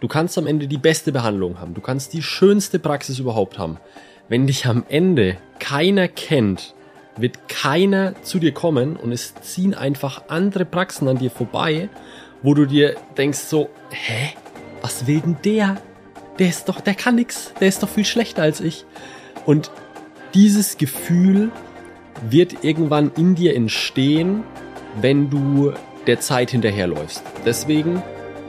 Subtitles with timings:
[0.00, 1.74] Du kannst am Ende die beste Behandlung haben.
[1.74, 3.78] Du kannst die schönste Praxis überhaupt haben.
[4.28, 6.74] Wenn dich am Ende keiner kennt,
[7.16, 11.88] wird keiner zu dir kommen und es ziehen einfach andere Praxen an dir vorbei,
[12.42, 14.34] wo du dir denkst so, hä?
[14.82, 15.76] Was will denn der?
[16.38, 17.54] Der ist doch, der kann nix.
[17.60, 18.84] Der ist doch viel schlechter als ich.
[19.46, 19.70] Und
[20.34, 21.50] dieses Gefühl
[22.28, 24.42] wird irgendwann in dir entstehen,
[25.00, 25.72] wenn du
[26.06, 27.22] der Zeit hinterherläufst.
[27.46, 28.02] Deswegen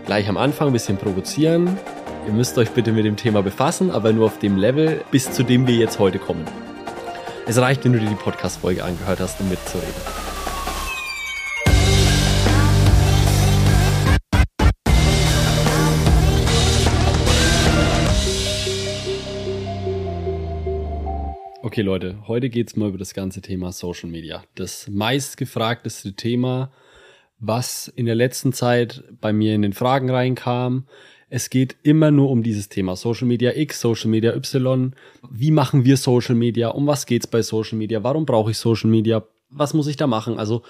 [0.07, 1.77] gleich am Anfang ein bisschen provozieren.
[2.25, 5.43] Ihr müsst euch bitte mit dem Thema befassen, aber nur auf dem Level, bis zu
[5.43, 6.45] dem wir jetzt heute kommen.
[7.45, 9.93] Es reicht, wenn du dir die Podcast-Folge angehört hast, um mitzureden.
[21.61, 24.45] Okay Leute, heute geht es mal über das ganze Thema Social Media.
[24.55, 26.71] Das meistgefragteste Thema,
[27.39, 30.87] was in der letzten Zeit bei mir in den Fragen reinkam.
[31.29, 34.95] Es geht immer nur um dieses Thema Social Media X, Social Media Y.
[35.29, 36.69] Wie machen wir Social Media?
[36.69, 38.03] Um was geht's bei Social Media?
[38.03, 39.23] Warum brauche ich Social Media?
[39.49, 40.39] Was muss ich da machen?
[40.39, 40.63] Also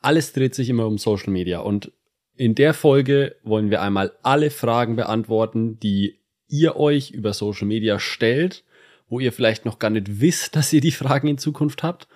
[0.00, 1.60] alles dreht sich immer um Social Media.
[1.60, 1.92] Und
[2.36, 7.98] in der Folge wollen wir einmal alle Fragen beantworten, die ihr euch über Social Media
[7.98, 8.64] stellt
[9.12, 12.08] wo ihr vielleicht noch gar nicht wisst, dass ihr die Fragen in Zukunft habt.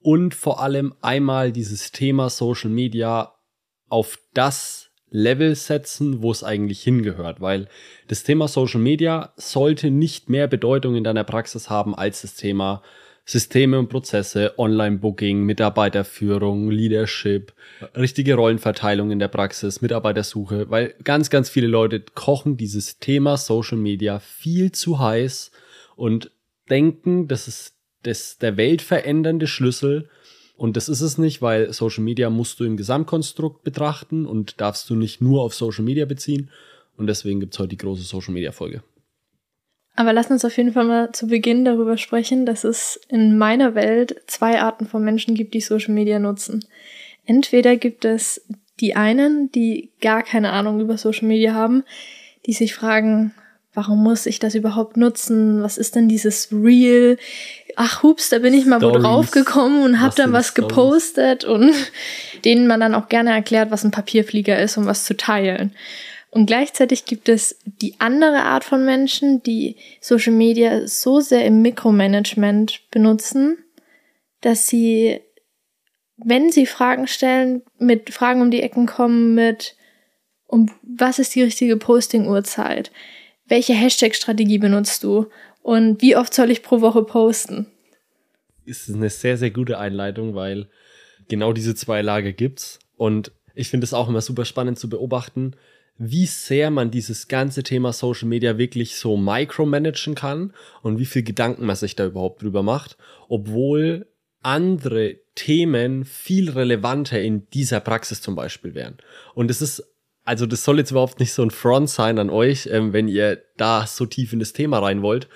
[0.00, 3.34] Und vor allem einmal dieses Thema Social Media
[3.88, 7.68] auf das Level setzen, wo es eigentlich hingehört, weil
[8.08, 12.82] das Thema Social Media sollte nicht mehr Bedeutung in deiner Praxis haben als das Thema
[13.24, 17.52] Systeme und Prozesse, Online-Booking, Mitarbeiterführung, Leadership,
[17.94, 23.76] richtige Rollenverteilung in der Praxis, Mitarbeitersuche, weil ganz, ganz viele Leute kochen dieses Thema Social
[23.76, 25.50] Media viel zu heiß
[25.94, 26.30] und
[26.70, 30.08] denken, das ist das, der weltverändernde Schlüssel.
[30.58, 34.90] Und das ist es nicht, weil Social Media musst du im Gesamtkonstrukt betrachten und darfst
[34.90, 36.50] du nicht nur auf Social Media beziehen.
[36.96, 38.82] Und deswegen gibt es heute die große Social Media Folge.
[39.94, 43.76] Aber lass uns auf jeden Fall mal zu Beginn darüber sprechen, dass es in meiner
[43.76, 46.64] Welt zwei Arten von Menschen gibt, die Social Media nutzen.
[47.24, 48.44] Entweder gibt es
[48.80, 51.84] die einen, die gar keine Ahnung über Social Media haben,
[52.46, 53.32] die sich fragen,
[53.74, 55.62] warum muss ich das überhaupt nutzen?
[55.62, 57.16] Was ist denn dieses Real?
[57.80, 58.96] Ach, hups, da bin ich mal Stories.
[58.96, 60.68] wo draufgekommen und hab was dann was Stories?
[60.68, 61.72] gepostet und
[62.44, 65.72] denen man dann auch gerne erklärt, was ein Papierflieger ist, um was zu teilen.
[66.30, 71.62] Und gleichzeitig gibt es die andere Art von Menschen, die Social Media so sehr im
[71.62, 73.58] Mikromanagement benutzen,
[74.40, 75.20] dass sie,
[76.16, 79.76] wenn sie Fragen stellen, mit Fragen um die Ecken kommen mit,
[80.48, 82.90] um was ist die richtige Posting-Uhrzeit?
[83.48, 85.26] welche Hashtag-Strategie benutzt du
[85.68, 87.66] und wie oft soll ich pro Woche posten?
[88.64, 90.70] Ist eine sehr, sehr gute Einleitung, weil
[91.28, 92.78] genau diese zwei Lager gibt's.
[92.96, 95.56] Und ich finde es auch immer super spannend zu beobachten,
[95.98, 101.22] wie sehr man dieses ganze Thema Social Media wirklich so micromanagen kann und wie viel
[101.22, 102.96] Gedanken man sich da überhaupt drüber macht,
[103.28, 104.06] obwohl
[104.40, 108.96] andere Themen viel relevanter in dieser Praxis zum Beispiel wären.
[109.34, 109.84] Und es ist
[110.28, 113.42] also das soll jetzt überhaupt nicht so ein Front sein an euch, ähm, wenn ihr
[113.56, 115.26] da so tief in das Thema rein wollt.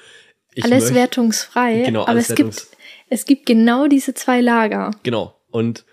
[0.54, 2.76] Ich alles möchte, wertungsfrei, genau, aber es wertungs gibt,
[3.08, 4.90] es gibt genau diese zwei Lager.
[5.02, 5.34] Genau.
[5.50, 5.84] Und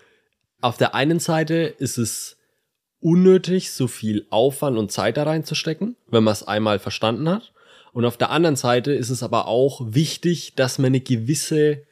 [0.60, 2.36] auf der einen Seite ist es
[3.00, 7.52] unnötig, so viel Aufwand und Zeit da reinzustecken, wenn man es einmal verstanden hat.
[7.92, 11.82] Und auf der anderen Seite ist es aber auch wichtig, dass man eine gewisse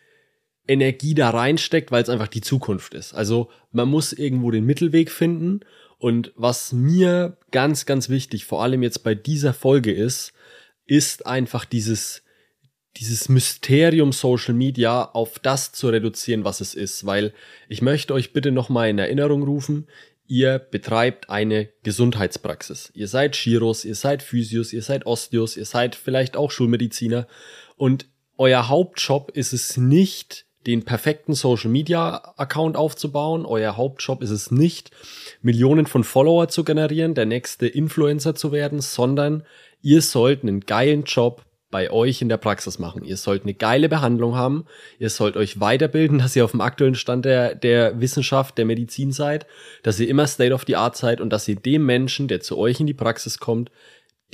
[0.67, 3.15] Energie da reinsteckt, weil es einfach die Zukunft ist.
[3.15, 5.61] Also man muss irgendwo den Mittelweg finden
[5.99, 10.33] und was mir ganz, ganz wichtig, vor allem jetzt bei dieser Folge ist,
[10.87, 12.23] ist einfach dieses,
[12.97, 17.07] dieses Mysterium Social Media auf das zu reduzieren, was es ist.
[17.07, 17.33] Weil
[17.69, 19.87] ich möchte euch bitte nochmal in Erinnerung rufen,
[20.27, 22.91] ihr betreibt eine Gesundheitspraxis.
[22.95, 27.27] Ihr seid Chiros, ihr seid Physios, ihr seid Osteos, ihr seid vielleicht auch Schulmediziner.
[27.77, 28.07] Und
[28.37, 33.47] euer Hauptjob ist es nicht, den perfekten Social Media Account aufzubauen.
[33.47, 34.91] Euer Hauptjob ist es nicht,
[35.41, 39.45] Millionen von Follower zu generieren, der nächste Influencer zu werden, sondern
[39.81, 43.05] ihr sollt einen geilen Job bei euch in der Praxis machen.
[43.05, 44.65] Ihr sollt eine geile Behandlung haben.
[44.99, 49.13] Ihr sollt euch weiterbilden, dass ihr auf dem aktuellen Stand der, der Wissenschaft, der Medizin
[49.13, 49.47] seid,
[49.83, 52.57] dass ihr immer State of the Art seid und dass ihr dem Menschen, der zu
[52.57, 53.71] euch in die Praxis kommt,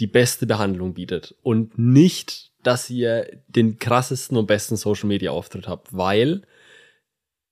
[0.01, 5.69] die beste Behandlung bietet und nicht dass ihr den krassesten und besten Social Media Auftritt
[5.69, 6.43] habt, weil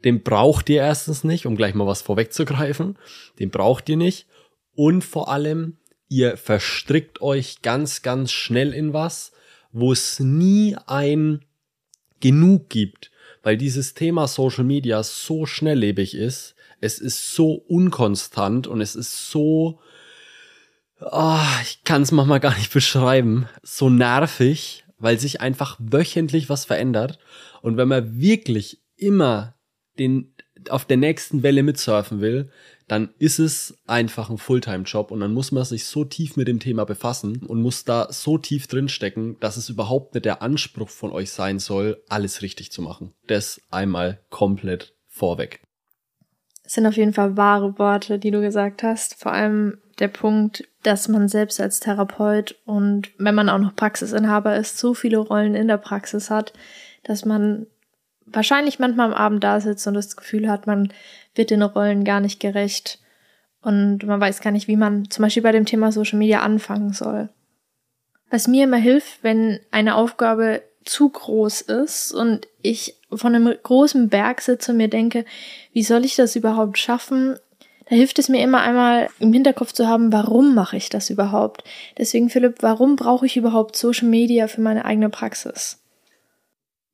[0.04, 2.98] den braucht ihr erstens nicht, um gleich mal was vorwegzugreifen.
[3.38, 4.26] Den braucht ihr nicht.
[4.74, 5.76] Und vor allem,
[6.08, 9.32] ihr verstrickt euch ganz, ganz schnell in was,
[9.72, 11.44] wo es nie ein
[12.20, 13.10] genug gibt,
[13.42, 16.54] weil dieses Thema Social Media so schnelllebig ist.
[16.80, 19.80] Es ist so unkonstant und es ist so
[21.10, 26.64] oh, ich kann es manchmal gar nicht beschreiben, so nervig, weil sich einfach wöchentlich was
[26.64, 27.18] verändert.
[27.60, 29.54] Und wenn man wirklich immer
[29.98, 30.34] den,
[30.68, 32.50] auf der nächsten Welle mitsurfen will,
[32.88, 36.60] dann ist es einfach ein Fulltime-Job und dann muss man sich so tief mit dem
[36.60, 41.12] Thema befassen und muss da so tief drinstecken, dass es überhaupt nicht der Anspruch von
[41.12, 43.12] euch sein soll, alles richtig zu machen.
[43.26, 45.62] Das einmal komplett vorweg.
[46.64, 49.14] Das sind auf jeden Fall wahre Worte, die du gesagt hast.
[49.20, 54.56] Vor allem der Punkt, dass man selbst als Therapeut und wenn man auch noch Praxisinhaber
[54.56, 56.52] ist, so viele Rollen in der Praxis hat,
[57.04, 57.66] dass man
[58.26, 60.92] wahrscheinlich manchmal am Abend da sitzt und das Gefühl hat, man
[61.34, 62.98] wird den Rollen gar nicht gerecht
[63.62, 66.92] und man weiß gar nicht, wie man zum Beispiel bei dem Thema Social Media anfangen
[66.92, 67.28] soll.
[68.30, 74.08] Was mir immer hilft, wenn eine Aufgabe zu groß ist und ich von einem großen
[74.08, 75.24] Berg sitze und mir denke,
[75.72, 77.36] wie soll ich das überhaupt schaffen?
[77.88, 81.62] Da hilft es mir immer einmal im Hinterkopf zu haben, warum mache ich das überhaupt?
[81.98, 85.81] Deswegen, Philipp, warum brauche ich überhaupt Social Media für meine eigene Praxis?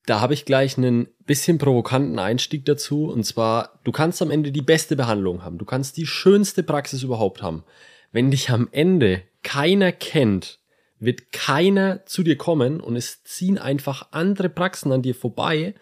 [0.09, 3.11] Da habe ich gleich einen bisschen provokanten Einstieg dazu.
[3.11, 5.59] Und zwar, du kannst am Ende die beste Behandlung haben.
[5.59, 7.63] Du kannst die schönste Praxis überhaupt haben.
[8.11, 10.61] Wenn dich am Ende keiner kennt,
[10.99, 15.75] wird keiner zu dir kommen und es ziehen einfach andere Praxen an dir vorbei,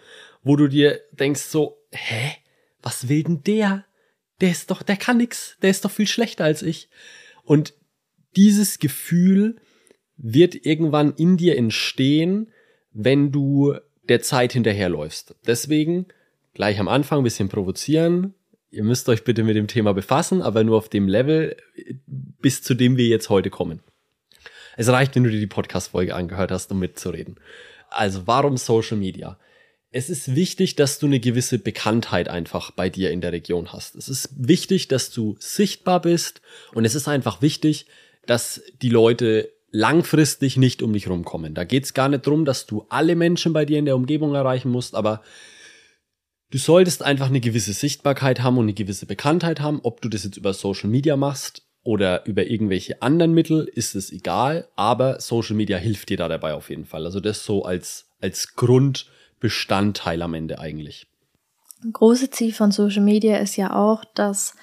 [0.42, 2.32] wo du dir denkst so, hä?
[2.82, 3.84] Was will denn der?
[4.40, 5.56] Der ist doch, der kann nix.
[5.62, 6.90] Der ist doch viel schlechter als ich.
[7.44, 7.74] Und
[8.34, 9.60] dieses Gefühl
[10.16, 12.50] wird irgendwann in dir entstehen,
[12.90, 13.76] wenn du
[14.08, 15.34] der Zeit hinterherläufst.
[15.46, 16.06] Deswegen
[16.54, 18.34] gleich am Anfang ein bisschen provozieren.
[18.70, 21.56] Ihr müsst euch bitte mit dem Thema befassen, aber nur auf dem Level,
[22.06, 23.80] bis zu dem wir jetzt heute kommen.
[24.76, 27.40] Es reicht, wenn du dir die Podcast-Folge angehört hast, um mitzureden.
[27.88, 29.38] Also, warum Social Media?
[29.90, 33.94] Es ist wichtig, dass du eine gewisse Bekanntheit einfach bei dir in der Region hast.
[33.94, 36.42] Es ist wichtig, dass du sichtbar bist
[36.74, 37.86] und es ist einfach wichtig,
[38.26, 41.54] dass die Leute langfristig nicht um dich rumkommen.
[41.54, 44.34] Da geht es gar nicht darum, dass du alle Menschen bei dir in der Umgebung
[44.34, 45.22] erreichen musst, aber
[46.50, 49.80] du solltest einfach eine gewisse Sichtbarkeit haben und eine gewisse Bekanntheit haben.
[49.82, 54.10] Ob du das jetzt über Social Media machst oder über irgendwelche anderen Mittel, ist es
[54.12, 57.04] egal, aber Social Media hilft dir da dabei auf jeden Fall.
[57.04, 61.06] Also das so als, als Grundbestandteil am Ende eigentlich.
[61.84, 64.54] Ein großes Ziel von Social Media ist ja auch, dass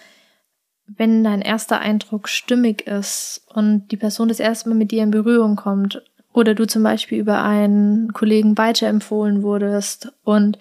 [0.88, 5.12] wenn dein erster Eindruck stimmig ist und die Person das erste Mal mit dir in
[5.12, 6.02] Berührung kommt
[6.34, 10.58] oder du zum Beispiel über einen Kollegen weiterempfohlen wurdest und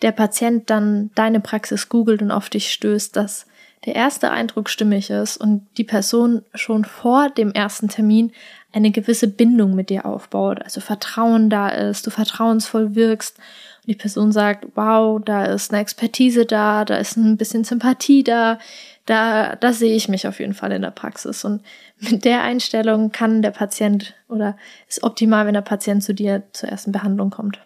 [0.00, 3.46] der Patient dann deine Praxis googelt und auf dich stößt, dass
[3.84, 8.32] der erste Eindruck stimmig ist und die Person schon vor dem ersten Termin
[8.72, 13.96] eine gewisse Bindung mit dir aufbaut, also Vertrauen da ist, du vertrauensvoll wirkst und die
[13.96, 18.58] Person sagt, wow, da ist eine Expertise da, da ist ein bisschen Sympathie da,
[19.06, 21.44] da, da sehe ich mich auf jeden Fall in der Praxis.
[21.44, 21.62] Und
[21.98, 24.56] mit der Einstellung kann der Patient oder
[24.88, 27.60] ist optimal, wenn der Patient zu dir zur ersten Behandlung kommt.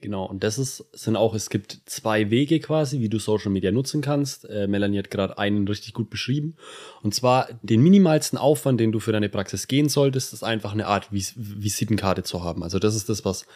[0.00, 3.70] Genau, und das ist, sind auch, es gibt zwei Wege quasi, wie du Social Media
[3.70, 4.48] nutzen kannst.
[4.48, 6.56] Äh, Melanie hat gerade einen richtig gut beschrieben.
[7.02, 10.86] Und zwar den minimalsten Aufwand, den du für deine Praxis gehen solltest, ist einfach eine
[10.86, 12.62] Art Vis Visitenkarte zu haben.
[12.62, 13.46] Also das ist das, was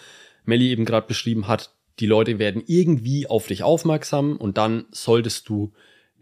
[0.44, 1.72] Melly eben gerade beschrieben hat.
[1.98, 5.72] Die Leute werden irgendwie auf dich aufmerksam und dann solltest du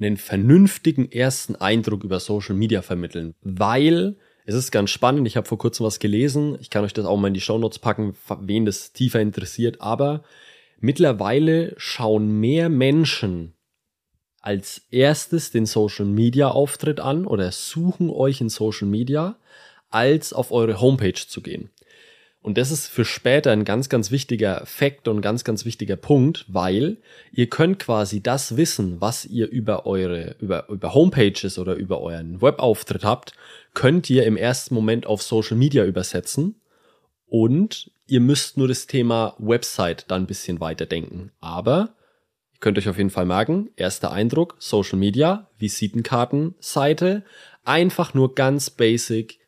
[0.01, 5.27] einen vernünftigen ersten Eindruck über Social Media vermitteln, weil es ist ganz spannend.
[5.27, 6.59] Ich habe vor kurzem was gelesen.
[6.61, 9.81] Ich kann euch das auch mal in die Shownotes packen, wen das tiefer interessiert.
[9.81, 10.25] Aber
[10.81, 13.55] mittlerweile schauen mehr Menschen
[14.41, 19.37] als erstes den Social Media Auftritt an oder suchen euch in Social Media,
[19.91, 21.71] als auf eure Homepage zu gehen.
[22.43, 26.45] Und das ist für später ein ganz, ganz wichtiger Fakt und ganz, ganz wichtiger Punkt,
[26.49, 26.97] weil
[27.33, 32.43] ihr könnt quasi das Wissen, was ihr über eure, über, über Homepages oder über euren
[32.43, 33.35] Webauftritt habt,
[33.75, 36.57] könnt ihr im ersten Moment auf Social Media übersetzen
[37.27, 41.31] und ihr müsst nur das Thema Website dann ein bisschen weiterdenken.
[41.39, 41.95] Aber
[42.55, 47.23] ihr könnt euch auf jeden Fall merken, erster Eindruck, Social Media, Visitenkartenseite,
[47.65, 49.39] einfach nur ganz basic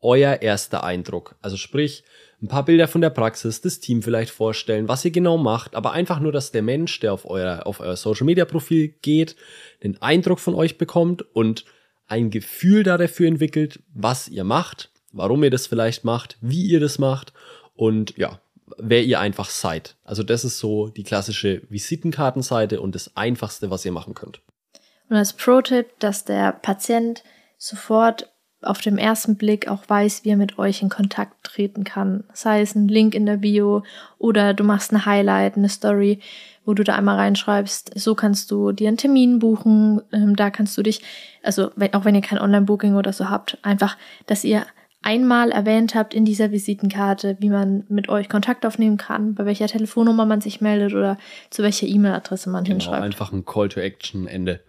[0.00, 1.36] euer erster Eindruck.
[1.42, 2.04] Also sprich,
[2.40, 5.92] ein paar Bilder von der Praxis, das Team vielleicht vorstellen, was ihr genau macht, aber
[5.92, 9.34] einfach nur, dass der Mensch, der auf euer, auf euer Social Media Profil geht,
[9.82, 11.64] den Eindruck von euch bekommt und
[12.06, 16.80] ein Gefühl da dafür entwickelt, was ihr macht, warum ihr das vielleicht macht, wie ihr
[16.80, 17.32] das macht
[17.74, 18.40] und ja,
[18.78, 19.96] wer ihr einfach seid.
[20.04, 24.40] Also das ist so die klassische Visitenkartenseite und das einfachste, was ihr machen könnt.
[25.08, 27.24] Und als Pro-Tipp, dass der Patient
[27.56, 28.30] sofort
[28.62, 32.24] auf dem ersten Blick auch weiß, wie er mit euch in Kontakt treten kann.
[32.32, 33.84] Sei es ein Link in der Bio
[34.18, 36.20] oder du machst ein Highlight, eine Story,
[36.64, 40.76] wo du da einmal reinschreibst, so kannst du dir einen Termin buchen, ähm, da kannst
[40.76, 41.02] du dich,
[41.42, 43.96] also wenn, auch wenn ihr kein Online-Booking oder so habt, einfach,
[44.26, 44.66] dass ihr
[45.02, 49.68] einmal erwähnt habt in dieser Visitenkarte, wie man mit euch Kontakt aufnehmen kann, bei welcher
[49.68, 51.16] Telefonnummer man sich meldet oder
[51.50, 53.04] zu welcher E-Mail-Adresse man genau, hinschreibt.
[53.04, 54.60] Einfach ein Call to Action Ende.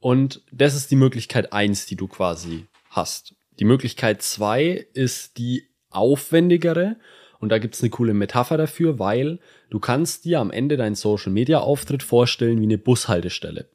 [0.00, 2.66] Und das ist die Möglichkeit eins, die du quasi
[2.96, 3.34] hast.
[3.58, 6.96] Die Möglichkeit zwei ist die aufwendigere.
[7.38, 11.32] Und da gibt's eine coole Metapher dafür, weil du kannst dir am Ende deinen Social
[11.32, 13.68] Media Auftritt vorstellen wie eine Bushaltestelle.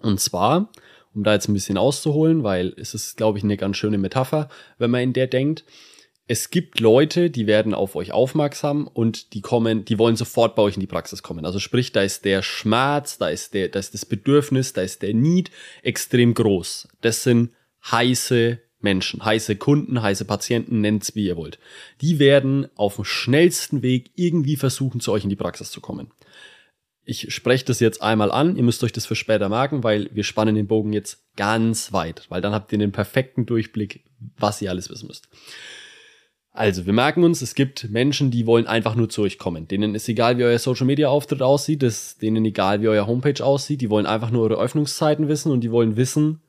[0.00, 0.70] Und zwar
[1.14, 4.48] um da jetzt ein bisschen auszuholen, weil es ist, glaube ich, eine ganz schöne Metapher,
[4.78, 5.64] wenn man in der denkt.
[6.26, 10.62] Es gibt Leute, die werden auf euch aufmerksam und die kommen, die wollen sofort bei
[10.62, 11.44] euch in die Praxis kommen.
[11.44, 15.02] Also sprich, da ist der Schmerz, da ist der, da ist das Bedürfnis, da ist
[15.02, 15.50] der Need
[15.82, 16.88] extrem groß.
[17.02, 17.50] Das sind
[17.90, 21.58] heiße Menschen, heiße Kunden, heiße Patienten, nennt's wie ihr wollt.
[22.00, 26.10] Die werden auf dem schnellsten Weg irgendwie versuchen, zu euch in die Praxis zu kommen
[27.04, 30.24] ich spreche das jetzt einmal an, ihr müsst euch das für später merken, weil wir
[30.24, 34.04] spannen den Bogen jetzt ganz weit, weil dann habt ihr den perfekten Durchblick,
[34.38, 35.28] was ihr alles wissen müsst.
[36.50, 39.66] Also, wir merken uns, es gibt Menschen, die wollen einfach nur zu euch kommen.
[39.66, 43.44] Denen ist egal, wie euer Social Media Auftritt aussieht, ist denen egal, wie euer Homepage
[43.44, 46.40] aussieht, die wollen einfach nur eure Öffnungszeiten wissen und die wollen wissen,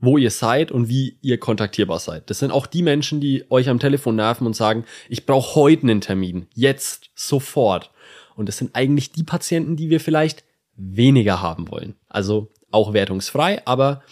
[0.00, 2.30] wo ihr seid und wie ihr kontaktierbar seid.
[2.30, 5.82] Das sind auch die Menschen, die euch am Telefon nerven und sagen, ich brauche heute
[5.82, 7.90] einen Termin, jetzt, sofort.
[8.34, 11.96] Und das sind eigentlich die Patienten, die wir vielleicht weniger haben wollen.
[12.08, 14.02] Also auch wertungsfrei, aber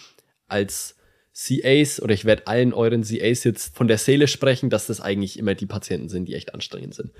[0.47, 0.95] als
[1.33, 5.39] CAs oder ich werde allen euren CAs jetzt von der Seele sprechen, dass das eigentlich
[5.39, 7.11] immer die Patienten sind, die echt anstrengend sind.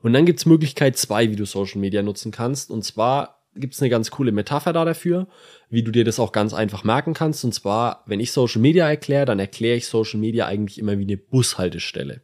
[0.00, 2.70] Und dann gibt's Möglichkeit zwei, wie du Social Media nutzen kannst.
[2.70, 5.26] Und zwar gibt's eine ganz coole Metapher da dafür,
[5.68, 7.44] wie du dir das auch ganz einfach merken kannst.
[7.44, 11.04] Und zwar, wenn ich Social Media erkläre, dann erkläre ich Social Media eigentlich immer wie
[11.04, 12.22] eine Bushaltestelle.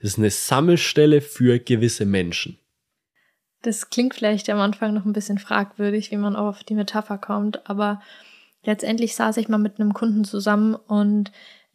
[0.00, 2.58] Das ist eine Sammelstelle für gewisse Menschen.
[3.62, 7.68] Das klingt vielleicht am Anfang noch ein bisschen fragwürdig, wie man auf die Metapher kommt,
[7.68, 8.00] aber
[8.64, 11.30] letztendlich saß ich mal mit einem Kunden zusammen und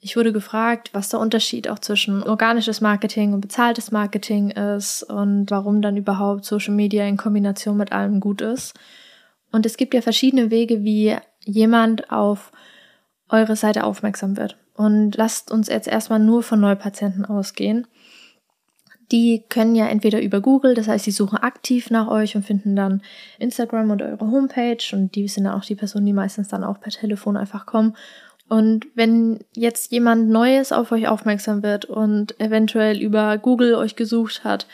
[0.05, 5.49] ich wurde gefragt, was der Unterschied auch zwischen organisches Marketing und bezahltes Marketing ist und
[5.49, 8.75] warum dann überhaupt Social Media in Kombination mit allem gut ist.
[9.51, 12.51] Und es gibt ja verschiedene Wege, wie jemand auf
[13.29, 14.57] eure Seite aufmerksam wird.
[14.75, 17.87] Und lasst uns jetzt erstmal nur von Neupatienten ausgehen
[19.11, 22.75] die können ja entweder über Google, das heißt, sie suchen aktiv nach euch und finden
[22.75, 23.01] dann
[23.39, 26.91] Instagram und eure Homepage und die sind auch die Personen, die meistens dann auch per
[26.91, 27.95] Telefon einfach kommen.
[28.47, 34.43] Und wenn jetzt jemand Neues auf euch aufmerksam wird und eventuell über Google euch gesucht
[34.43, 34.67] hat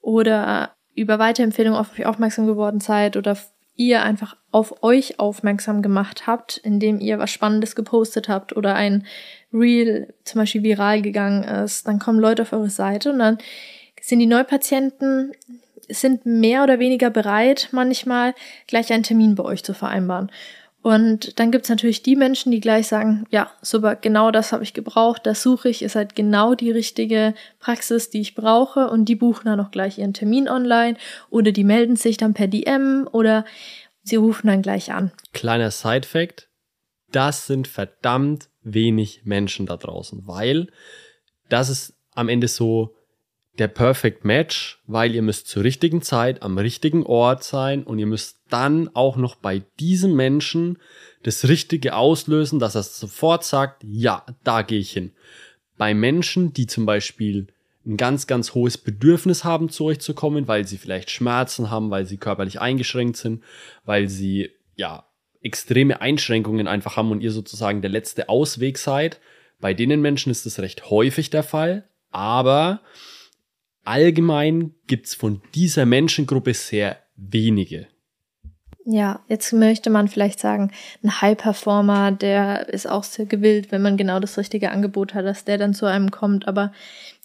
[0.00, 3.36] oder über Weiterempfehlungen auf euch aufmerksam geworden seid oder
[3.76, 9.06] ihr einfach auf euch aufmerksam gemacht habt, indem ihr was Spannendes gepostet habt oder ein
[9.52, 13.38] Reel zum Beispiel viral gegangen ist, dann kommen Leute auf eure Seite und dann
[14.00, 15.32] sind die Neupatienten
[15.88, 18.34] sind mehr oder weniger bereit, manchmal
[18.66, 20.30] gleich einen Termin bei euch zu vereinbaren.
[20.84, 24.74] Und dann gibt's natürlich die Menschen, die gleich sagen, ja, super, genau das habe ich
[24.74, 29.14] gebraucht, das suche ich, ist halt genau die richtige Praxis, die ich brauche und die
[29.14, 30.98] buchen dann auch gleich ihren Termin online
[31.30, 33.46] oder die melden sich dann per DM oder
[34.02, 35.10] sie rufen dann gleich an.
[35.32, 36.50] Kleiner Side-Fact,
[37.10, 40.66] das sind verdammt wenig Menschen da draußen, weil
[41.48, 42.94] das ist am Ende so
[43.58, 48.06] der Perfect Match, weil ihr müsst zur richtigen Zeit am richtigen Ort sein und ihr
[48.06, 50.78] müsst dann auch noch bei diesem Menschen
[51.22, 55.12] das Richtige auslösen, dass er sofort sagt, ja, da gehe ich hin.
[55.76, 57.48] Bei Menschen, die zum Beispiel
[57.86, 61.90] ein ganz, ganz hohes Bedürfnis haben, zu euch zu kommen, weil sie vielleicht Schmerzen haben,
[61.90, 63.42] weil sie körperlich eingeschränkt sind,
[63.84, 65.06] weil sie, ja,
[65.42, 69.20] extreme Einschränkungen einfach haben und ihr sozusagen der letzte Ausweg seid.
[69.60, 72.80] Bei denen Menschen ist das recht häufig der Fall, aber
[73.84, 77.86] allgemein gibt's von dieser Menschengruppe sehr wenige.
[78.86, 80.70] Ja, jetzt möchte man vielleicht sagen,
[81.02, 85.44] ein High-Performer, der ist auch sehr gewillt, wenn man genau das richtige Angebot hat, dass
[85.44, 86.46] der dann zu einem kommt.
[86.46, 86.70] Aber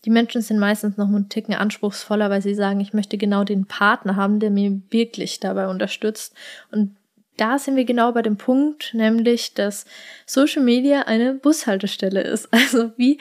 [0.05, 3.65] die Menschen sind meistens noch einen Ticken anspruchsvoller, weil sie sagen, ich möchte genau den
[3.65, 6.33] Partner haben, der mir wirklich dabei unterstützt.
[6.71, 6.95] Und
[7.35, 9.85] da sind wir genau bei dem Punkt, nämlich, dass
[10.25, 12.47] Social Media eine Bushaltestelle ist.
[12.53, 13.17] Also wie,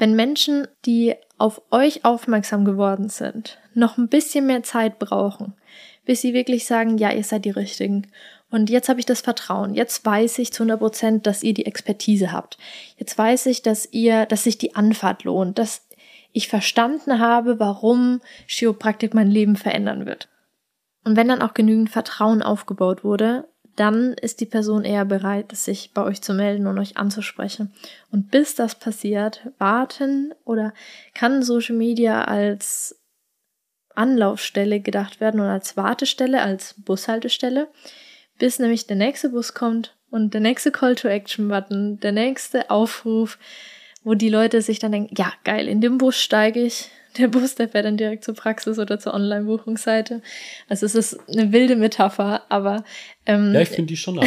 [0.00, 5.52] wenn Menschen, die auf euch aufmerksam geworden sind, noch ein bisschen mehr Zeit brauchen,
[6.06, 8.06] bis sie wirklich sagen, ja, ihr seid die Richtigen.
[8.50, 9.74] Und jetzt habe ich das Vertrauen.
[9.74, 12.56] Jetzt weiß ich zu 100 Prozent, dass ihr die Expertise habt.
[12.96, 15.86] Jetzt weiß ich, dass ihr, dass sich die Anfahrt lohnt, dass
[16.32, 20.28] ich verstanden habe, warum Chiropraktik mein Leben verändern wird.
[21.04, 23.49] Und wenn dann auch genügend Vertrauen aufgebaut wurde,
[23.80, 27.72] dann ist die Person eher bereit, sich bei euch zu melden und euch anzusprechen.
[28.12, 30.74] Und bis das passiert, warten oder
[31.14, 33.00] kann Social Media als
[33.94, 37.68] Anlaufstelle gedacht werden oder als Wartestelle, als Bushaltestelle,
[38.38, 42.70] bis nämlich der nächste Bus kommt und der nächste Call to Action Button, der nächste
[42.70, 43.38] Aufruf,
[44.04, 46.90] wo die Leute sich dann denken, ja, geil, in dem Bus steige ich.
[47.18, 50.22] Der Bus, der fährt dann direkt zur Praxis oder zur Online-Buchungsseite.
[50.68, 52.84] Also es ist eine wilde Metapher, aber
[53.26, 54.20] ähm, ja, ich finde die schon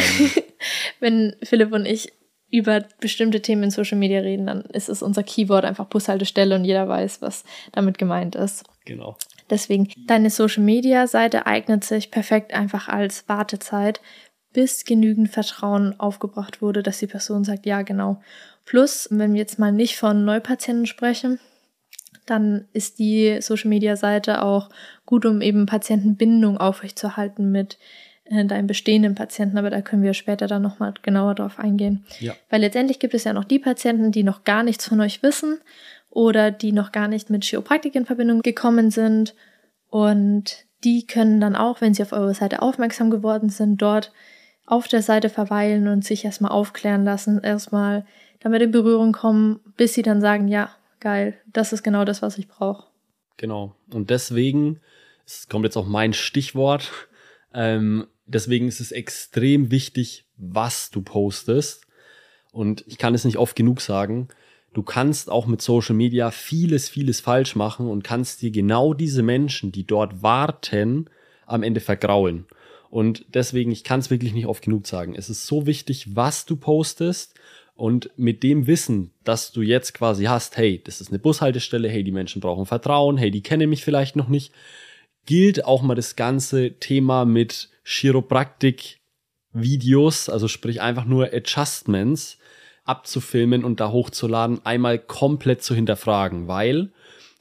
[1.00, 2.12] wenn Philipp und ich
[2.50, 6.64] über bestimmte Themen in Social Media reden, dann ist es unser Keyword einfach Bushaltestelle und
[6.64, 8.64] jeder weiß, was damit gemeint ist.
[8.84, 9.16] Genau.
[9.50, 14.00] Deswegen, deine Social Media Seite eignet sich perfekt einfach als Wartezeit,
[14.52, 18.22] bis genügend Vertrauen aufgebracht wurde, dass die Person sagt, ja, genau.
[18.64, 21.40] Plus, wenn wir jetzt mal nicht von Neupatienten sprechen,
[22.26, 24.70] dann ist die Social Media Seite auch
[25.06, 27.78] gut, um eben Patientenbindung aufrechtzuerhalten mit
[28.24, 32.04] äh, deinen bestehenden Patienten, aber da können wir später dann nochmal genauer drauf eingehen.
[32.20, 32.34] Ja.
[32.48, 35.58] Weil letztendlich gibt es ja noch die Patienten, die noch gar nichts von euch wissen
[36.10, 39.34] oder die noch gar nicht mit Chiropraktik in Verbindung gekommen sind
[39.90, 44.12] und die können dann auch, wenn sie auf eure Seite aufmerksam geworden sind, dort
[44.66, 48.06] auf der Seite verweilen und sich erstmal aufklären lassen, erstmal
[48.40, 50.70] damit in Berührung kommen, bis sie dann sagen, ja,
[51.04, 52.88] geil, das ist genau das, was ich brauche.
[53.36, 53.76] Genau.
[53.92, 54.80] Und deswegen,
[55.26, 56.90] es kommt jetzt auch mein Stichwort,
[57.52, 61.86] ähm, deswegen ist es extrem wichtig, was du postest.
[62.52, 64.28] Und ich kann es nicht oft genug sagen,
[64.72, 69.22] du kannst auch mit Social Media vieles, vieles falsch machen und kannst dir genau diese
[69.22, 71.10] Menschen, die dort warten,
[71.46, 72.46] am Ende vergraulen.
[72.88, 75.14] Und deswegen, ich kann es wirklich nicht oft genug sagen.
[75.16, 77.34] Es ist so wichtig, was du postest
[77.74, 82.04] und mit dem Wissen, dass du jetzt quasi hast, hey, das ist eine Bushaltestelle, hey,
[82.04, 84.52] die Menschen brauchen Vertrauen, hey, die kennen mich vielleicht noch nicht,
[85.26, 88.98] gilt auch mal das ganze Thema mit Chiropraktik
[89.52, 92.38] Videos, also sprich einfach nur Adjustments
[92.84, 96.92] abzufilmen und da hochzuladen, einmal komplett zu hinterfragen, weil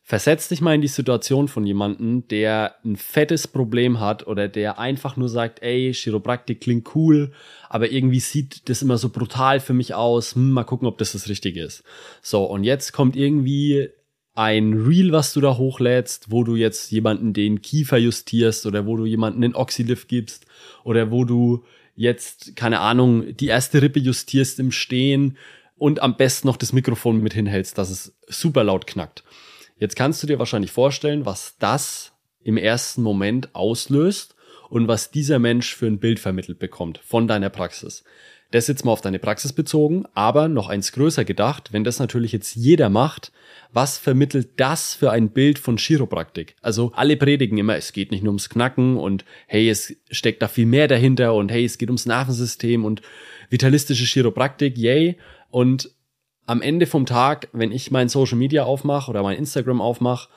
[0.05, 4.77] Versetz dich mal in die Situation von jemandem, der ein fettes Problem hat oder der
[4.77, 7.31] einfach nur sagt, ey, Chiropraktik klingt cool,
[7.69, 10.35] aber irgendwie sieht das immer so brutal für mich aus.
[10.35, 11.85] Hm, mal gucken, ob das das Richtige ist.
[12.21, 13.91] So, und jetzt kommt irgendwie
[14.35, 18.97] ein Reel, was du da hochlädst, wo du jetzt jemanden den Kiefer justierst oder wo
[18.97, 20.45] du jemanden den Oxylift gibst
[20.83, 21.63] oder wo du
[21.95, 25.37] jetzt, keine Ahnung, die erste Rippe justierst im Stehen
[25.77, 29.23] und am besten noch das Mikrofon mit hinhältst, dass es super laut knackt.
[29.83, 34.33] Jetzt kannst du dir wahrscheinlich vorstellen, was das im ersten Moment auslöst
[34.69, 38.05] und was dieser Mensch für ein Bild vermittelt bekommt von deiner Praxis.
[38.51, 42.31] Das jetzt mal auf deine Praxis bezogen, aber noch eins größer gedacht, wenn das natürlich
[42.31, 43.33] jetzt jeder macht,
[43.73, 46.55] was vermittelt das für ein Bild von Chiropraktik?
[46.61, 50.47] Also alle predigen immer, es geht nicht nur ums Knacken und hey, es steckt da
[50.47, 53.01] viel mehr dahinter und hey, es geht ums Nervensystem und
[53.49, 55.17] vitalistische Chiropraktik, yay.
[55.49, 55.89] Und
[56.45, 60.29] am Ende vom Tag, wenn ich mein Social Media aufmache oder mein Instagram aufmache,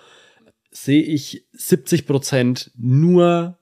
[0.70, 3.58] sehe ich 70 Prozent nur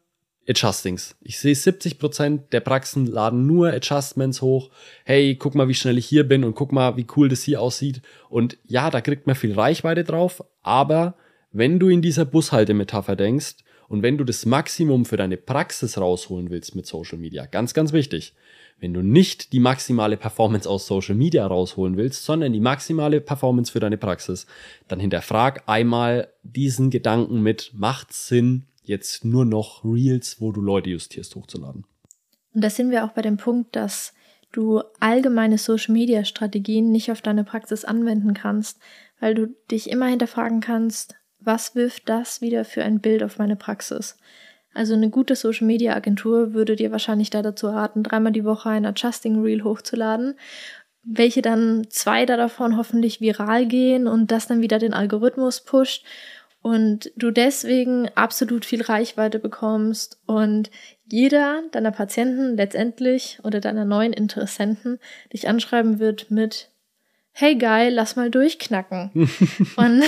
[0.49, 1.17] Adjustings.
[1.23, 4.71] Ich sehe 70 Prozent der Praxen laden nur Adjustments hoch.
[5.05, 7.61] Hey, guck mal, wie schnell ich hier bin und guck mal, wie cool das hier
[7.61, 8.03] aussieht.
[8.29, 10.45] Und ja, da kriegt man viel Reichweite drauf.
[10.63, 11.15] Aber
[11.51, 13.57] wenn du in dieser Bushaltemetapher denkst
[13.89, 17.93] und wenn du das Maximum für deine Praxis rausholen willst mit Social Media, ganz, ganz
[17.93, 18.35] wichtig,
[18.79, 23.73] wenn du nicht die maximale Performance aus Social Media rausholen willst, sondern die maximale Performance
[23.73, 24.47] für deine Praxis,
[24.89, 30.91] dann hinterfrag einmal diesen Gedanken mit, macht Sinn, jetzt nur noch Reels, wo du Leute
[30.91, 31.85] justierst, hochzuladen.
[32.53, 34.13] Und da sind wir auch bei dem Punkt, dass
[34.53, 38.79] du allgemeine Social Media Strategien nicht auf deine Praxis anwenden kannst,
[39.19, 43.57] weil du dich immer hinterfragen kannst, was wirft das wieder für ein Bild auf meine
[43.57, 44.17] Praxis?
[44.75, 48.71] Also eine gute Social Media Agentur würde dir wahrscheinlich da dazu raten, dreimal die Woche
[48.71, 50.35] ein Adjusting Reel hochzuladen,
[51.03, 56.05] welche dann zwei davon hoffentlich viral gehen und das dann wieder den Algorithmus pusht
[56.65, 60.71] und du deswegen absolut viel Reichweite bekommst und
[61.05, 64.99] jeder deiner Patienten letztendlich oder deiner neuen Interessenten
[65.31, 66.71] dich anschreiben wird mit
[67.37, 69.11] Hey geil, lass mal durchknacken.
[69.77, 70.05] und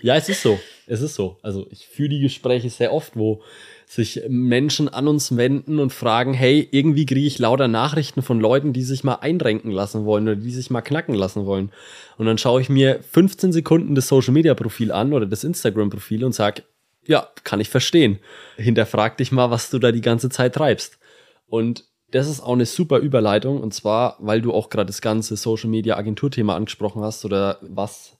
[0.00, 0.58] ja, es ist so.
[0.86, 1.36] Es ist so.
[1.42, 3.42] Also ich führe die Gespräche sehr oft, wo
[3.90, 8.74] sich Menschen an uns wenden und fragen, hey, irgendwie kriege ich lauter Nachrichten von Leuten,
[8.74, 11.72] die sich mal einrenken lassen wollen oder die sich mal knacken lassen wollen.
[12.18, 15.88] Und dann schaue ich mir 15 Sekunden das Social Media Profil an oder das Instagram
[15.88, 16.64] Profil und sag,
[17.06, 18.18] ja, kann ich verstehen.
[18.58, 20.98] Hinterfrag dich mal, was du da die ganze Zeit treibst.
[21.46, 25.34] Und das ist auch eine super Überleitung und zwar, weil du auch gerade das ganze
[25.36, 28.18] Social Media Agenturthema angesprochen hast oder was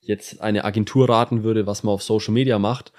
[0.00, 2.92] jetzt eine Agentur raten würde, was man auf Social Media macht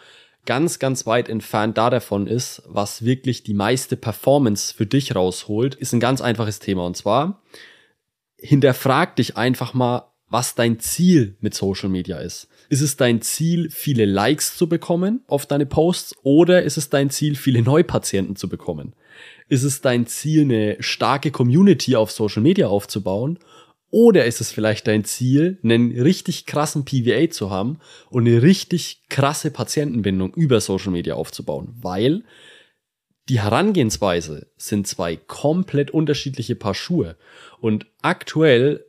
[0.49, 5.75] ganz, ganz weit entfernt da davon ist, was wirklich die meiste Performance für dich rausholt,
[5.75, 6.87] ist ein ganz einfaches Thema.
[6.87, 7.43] Und zwar,
[8.35, 12.47] hinterfrag dich einfach mal, was dein Ziel mit Social Media ist.
[12.67, 17.11] Ist es dein Ziel, viele Likes zu bekommen auf deine Posts oder ist es dein
[17.11, 18.95] Ziel, viele Neupatienten zu bekommen?
[19.49, 23.37] Ist es dein Ziel, eine starke Community auf Social Media aufzubauen?
[23.91, 29.03] Oder ist es vielleicht dein Ziel, einen richtig krassen PVA zu haben und eine richtig
[29.09, 31.75] krasse Patientenbindung über Social Media aufzubauen?
[31.81, 32.23] Weil
[33.29, 37.15] die Herangehensweise sind zwei komplett unterschiedliche Paar Schuhe.
[37.59, 38.85] Und aktuell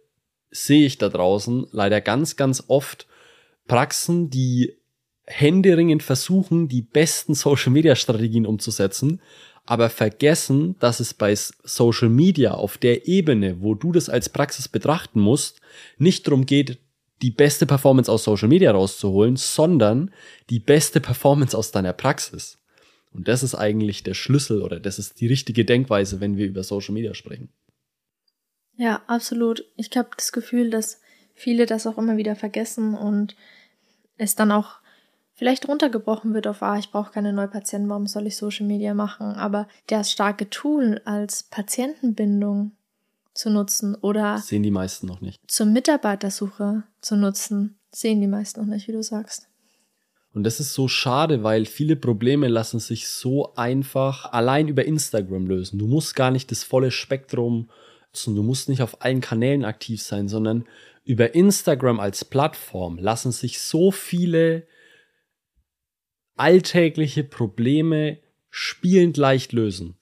[0.50, 3.06] sehe ich da draußen leider ganz, ganz oft
[3.66, 4.78] Praxen, die
[5.26, 9.20] händeringend versuchen, die besten Social Media Strategien umzusetzen,
[9.70, 14.66] aber vergessen, dass es bei Social Media auf der Ebene, wo du das als Praxis
[14.66, 15.60] betrachten musst,
[15.96, 16.80] nicht darum geht,
[17.22, 20.10] die beste Performance aus Social Media rauszuholen, sondern
[20.50, 22.58] die beste Performance aus deiner Praxis.
[23.12, 26.64] Und das ist eigentlich der Schlüssel oder das ist die richtige Denkweise, wenn wir über
[26.64, 27.48] Social Media sprechen.
[28.76, 29.64] Ja, absolut.
[29.76, 31.00] Ich habe das Gefühl, dass
[31.32, 33.36] viele das auch immer wieder vergessen und
[34.16, 34.79] es dann auch
[35.40, 39.32] vielleicht runtergebrochen wird auf, ah, ich brauche keine Neupatienten, warum soll ich Social Media machen?
[39.32, 42.72] Aber das starke Tool als Patientenbindung
[43.32, 45.40] zu nutzen oder sehen die meisten noch nicht.
[45.50, 49.48] Zur Mitarbeitersuche zu nutzen, sehen die meisten noch nicht, wie du sagst.
[50.34, 55.46] Und das ist so schade, weil viele Probleme lassen sich so einfach allein über Instagram
[55.46, 55.78] lösen.
[55.78, 57.70] Du musst gar nicht das volle Spektrum
[58.08, 60.66] nutzen, du musst nicht auf allen Kanälen aktiv sein, sondern
[61.02, 64.66] über Instagram als Plattform lassen sich so viele
[66.40, 68.16] alltägliche Probleme
[68.48, 69.96] spielend leicht lösen.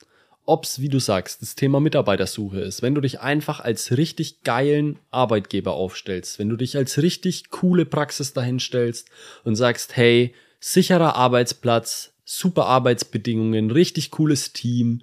[0.47, 5.01] Ob's, wie du sagst, das Thema Mitarbeitersuche ist, wenn du dich einfach als richtig geilen
[5.11, 9.11] Arbeitgeber aufstellst, wenn du dich als richtig coole Praxis dahinstellst
[9.43, 15.03] und sagst, hey, sicherer Arbeitsplatz, super Arbeitsbedingungen, richtig cooles Team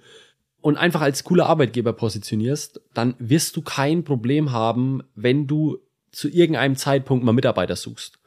[0.62, 5.78] und einfach als cooler Arbeitgeber positionierst, dann wirst du kein Problem haben, wenn du
[6.12, 8.18] zu irgendeinem Zeitpunkt mal Mitarbeiter suchst.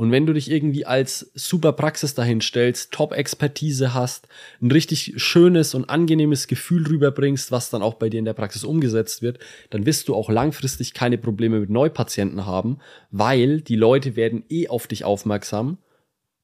[0.00, 4.28] Und wenn du dich irgendwie als super Praxis dahin stellst, Top-Expertise hast,
[4.62, 8.64] ein richtig schönes und angenehmes Gefühl rüberbringst, was dann auch bei dir in der Praxis
[8.64, 12.78] umgesetzt wird, dann wirst du auch langfristig keine Probleme mit Neupatienten haben,
[13.10, 15.76] weil die Leute werden eh auf dich aufmerksam,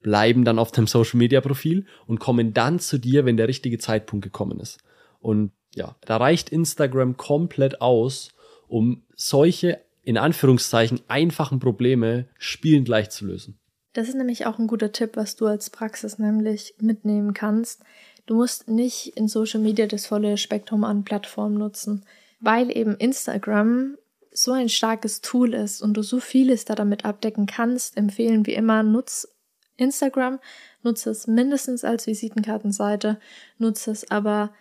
[0.03, 4.59] bleiben dann auf deinem Social-Media-Profil und kommen dann zu dir, wenn der richtige Zeitpunkt gekommen
[4.59, 4.77] ist.
[5.19, 8.35] Und ja, da reicht Instagram komplett aus,
[8.67, 13.59] um solche in Anführungszeichen einfachen Probleme spielend leicht zu lösen.
[13.91, 17.83] Das ist nämlich auch ein guter Tipp, was du als Praxis nämlich mitnehmen kannst.
[18.25, 22.05] Du musst nicht in Social Media das volle Spektrum an Plattformen nutzen,
[22.39, 23.97] weil eben Instagram
[24.31, 28.55] so ein starkes Tool ist und du so vieles da damit abdecken kannst, empfehlen wir
[28.55, 29.27] immer, nutz
[29.75, 30.39] Instagram,
[30.83, 33.19] nutze es mindestens als Visitenkartenseite,
[33.57, 34.53] nutze es aber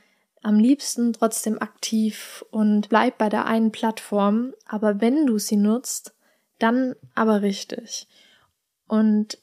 [0.47, 6.15] am liebsten trotzdem aktiv und bleib bei der einen Plattform, aber wenn du sie nutzt,
[6.61, 8.07] dann aber richtig.
[8.87, 9.39] Und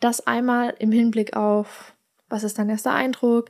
[0.00, 1.94] das einmal im Hinblick auf,
[2.28, 3.48] was ist dein erster Eindruck,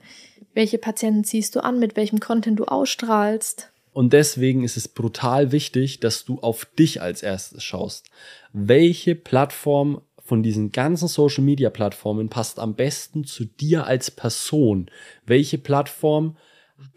[0.53, 3.73] welche Patienten ziehst du an, mit welchem Content du ausstrahlst.
[3.93, 8.07] Und deswegen ist es brutal wichtig, dass du auf dich als erstes schaust.
[8.53, 14.93] Welche Plattform von diesen ganzen Social Media Plattformen passt am besten zu dir als Person?
[15.27, 16.37] Welche Plattform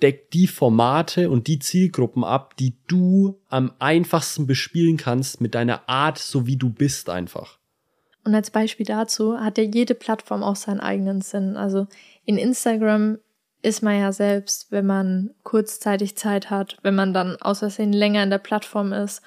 [0.02, 5.88] deckt die Formate und die Zielgruppen ab, die du am einfachsten bespielen kannst mit deiner
[5.90, 7.58] Art, so wie du bist einfach.
[8.24, 11.56] Und als Beispiel dazu hat ja jede Plattform auch seinen eigenen Sinn.
[11.56, 11.88] Also
[12.26, 13.20] in Instagram
[13.62, 18.24] ist man ja selbst, wenn man kurzzeitig Zeit hat, wenn man dann aus Versehen länger
[18.24, 19.22] in der Plattform ist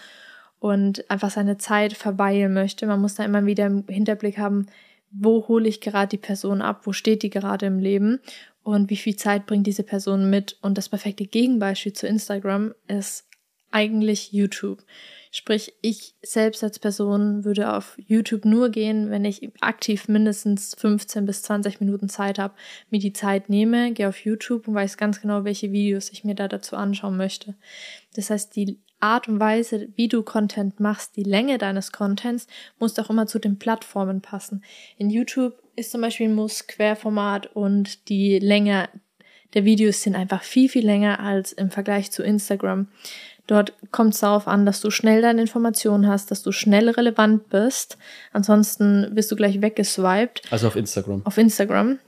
[0.58, 2.86] und einfach seine Zeit verweilen möchte.
[2.86, 4.66] Man muss da immer wieder im Hinterblick haben,
[5.10, 8.20] wo hole ich gerade die Person ab, wo steht die gerade im Leben
[8.74, 10.56] und wie viel Zeit bringt diese Person mit.
[10.62, 13.26] Und das perfekte Gegenbeispiel zu Instagram ist
[13.70, 14.82] eigentlich YouTube.
[15.32, 21.24] Sprich, ich selbst als Person würde auf YouTube nur gehen, wenn ich aktiv mindestens 15
[21.24, 22.54] bis 20 Minuten Zeit habe,
[22.90, 26.34] mir die Zeit nehme, gehe auf YouTube und weiß ganz genau, welche Videos ich mir
[26.34, 27.54] da dazu anschauen möchte.
[28.16, 32.98] Das heißt, die Art und Weise, wie du Content machst, die Länge deines Contents, muss
[32.98, 34.62] auch immer zu den Plattformen passen.
[34.98, 38.88] In YouTube ist zum Beispiel Muss Querformat und die Länge
[39.54, 42.86] der Videos sind einfach viel, viel länger als im Vergleich zu Instagram.
[43.46, 47.48] Dort kommt es darauf an, dass du schnell deine Informationen hast, dass du schnell relevant
[47.48, 47.98] bist.
[48.32, 50.42] Ansonsten wirst du gleich weggeswiped.
[50.52, 51.22] Also auf Instagram.
[51.24, 51.98] Auf Instagram.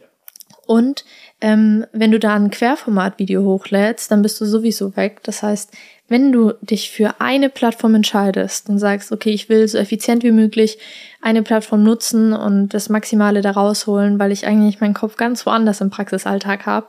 [0.67, 1.05] Und
[1.41, 5.21] ähm, wenn du da ein Querformat-Video hochlädst, dann bist du sowieso weg.
[5.25, 5.73] Das heißt,
[6.13, 10.31] wenn du dich für eine Plattform entscheidest und sagst, okay, ich will so effizient wie
[10.31, 10.79] möglich
[11.21, 15.81] eine Plattform nutzen und das Maximale da rausholen, weil ich eigentlich meinen Kopf ganz woanders
[15.81, 16.87] im Praxisalltag habe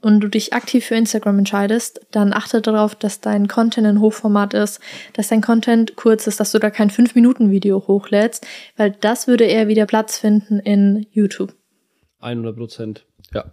[0.00, 4.54] und du dich aktiv für Instagram entscheidest, dann achte darauf, dass dein Content in Hochformat
[4.54, 4.80] ist,
[5.12, 8.46] dass dein Content kurz ist, dass du da kein 5-Minuten-Video hochlädst,
[8.76, 11.54] weil das würde eher wieder Platz finden in YouTube.
[12.20, 13.44] 100 Prozent, ja.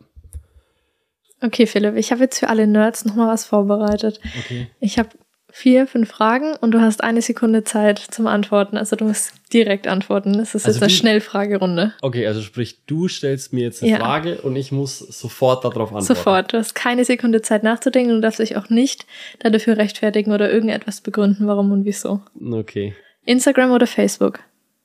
[1.42, 4.20] Okay, Philipp, ich habe jetzt für alle Nerds nochmal was vorbereitet.
[4.40, 4.68] Okay.
[4.80, 5.10] Ich habe
[5.54, 8.78] vier, fünf Fragen und du hast eine Sekunde Zeit zum Antworten.
[8.78, 10.40] Also du musst direkt antworten.
[10.40, 11.94] Es ist Also jetzt eine Schnellfragerunde.
[12.02, 13.98] Okay, also sprich, du stellst mir jetzt eine Ja.
[14.00, 16.06] Frage und ich muss sofort darauf antworten.
[16.06, 16.54] Sofort.
[16.54, 19.06] Du hast keine Sekunde Zeit nachzudenken und darfst dich auch nicht
[19.40, 22.22] dafür rechtfertigen oder irgendetwas begründen, warum und wieso.
[22.40, 24.40] Okay, Instagram oder Facebook?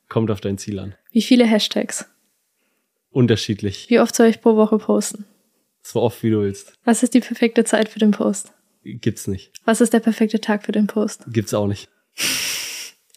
[0.08, 0.94] kommt auf dein Ziel an.
[1.10, 2.06] Wie viele Hashtags?
[3.10, 3.86] Unterschiedlich.
[3.88, 5.24] Wie oft soll ich pro Woche posten?
[5.88, 6.72] So oft wie du willst.
[6.84, 8.52] Was ist die perfekte Zeit für den Post?
[8.82, 9.52] Gibt's nicht.
[9.64, 11.22] Was ist der perfekte Tag für den Post?
[11.28, 11.88] Gibt's auch nicht.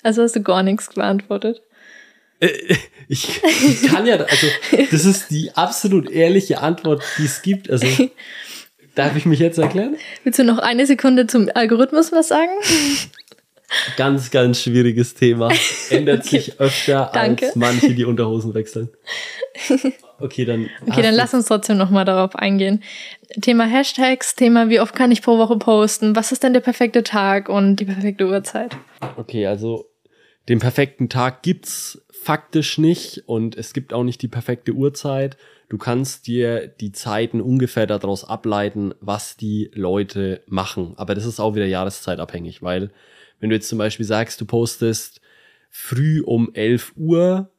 [0.03, 1.63] Also hast du gar nichts beantwortet.
[2.39, 2.51] Äh,
[3.07, 4.47] Ich, ich kann ja, also
[4.91, 7.71] das ist die absolut ehrliche Antwort, die es gibt.
[7.71, 7.87] Also
[8.93, 9.95] darf ich mich jetzt erklären?
[10.23, 12.51] Willst du noch eine Sekunde zum Algorithmus was sagen?
[13.97, 15.51] Ganz, ganz schwieriges Thema.
[15.89, 18.89] Ändert sich öfter als manche, die Unterhosen wechseln.
[20.21, 20.69] Okay, dann.
[20.85, 22.83] Okay, dann lass uns trotzdem nochmal darauf eingehen.
[23.41, 26.13] Thema Hashtags, Thema, wie oft kann ich pro Woche posten?
[26.15, 28.75] Was ist denn der perfekte Tag und die perfekte Uhrzeit?
[29.15, 29.89] Okay, also
[30.49, 35.37] den perfekten Tag gibt's faktisch nicht und es gibt auch nicht die perfekte Uhrzeit.
[35.69, 40.93] Du kannst dir die Zeiten ungefähr daraus ableiten, was die Leute machen.
[40.97, 42.89] Aber das ist auch wieder jahreszeitabhängig, weil
[43.39, 45.21] wenn du jetzt zum Beispiel sagst, du postest
[45.69, 47.51] früh um 11 Uhr,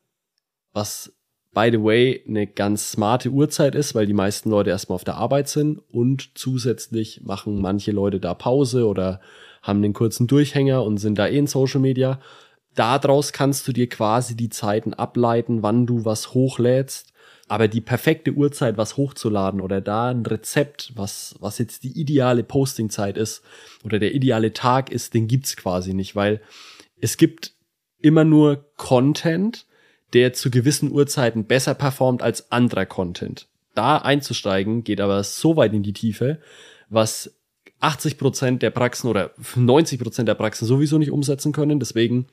[0.72, 1.12] was
[1.52, 5.16] by the way eine ganz smarte Uhrzeit ist, weil die meisten Leute erstmal auf der
[5.16, 9.20] Arbeit sind und zusätzlich machen manche Leute da Pause oder
[9.62, 12.20] haben den kurzen Durchhänger und sind da eh in Social Media.
[12.74, 17.12] Daraus kannst du dir quasi die Zeiten ableiten, wann du was hochlädst.
[17.50, 22.44] Aber die perfekte Uhrzeit, was hochzuladen oder da ein Rezept, was, was jetzt die ideale
[22.44, 23.42] Postingzeit ist
[23.82, 26.40] oder der ideale Tag ist, den gibt's quasi nicht, weil
[27.00, 27.54] es gibt
[27.98, 29.66] immer nur Content,
[30.12, 33.48] der zu gewissen Uhrzeiten besser performt als anderer Content.
[33.74, 36.38] Da einzusteigen geht aber so weit in die Tiefe,
[36.88, 37.34] was
[37.80, 41.80] 80% der Praxen oder 90% der Praxen sowieso nicht umsetzen können.
[41.80, 42.28] Deswegen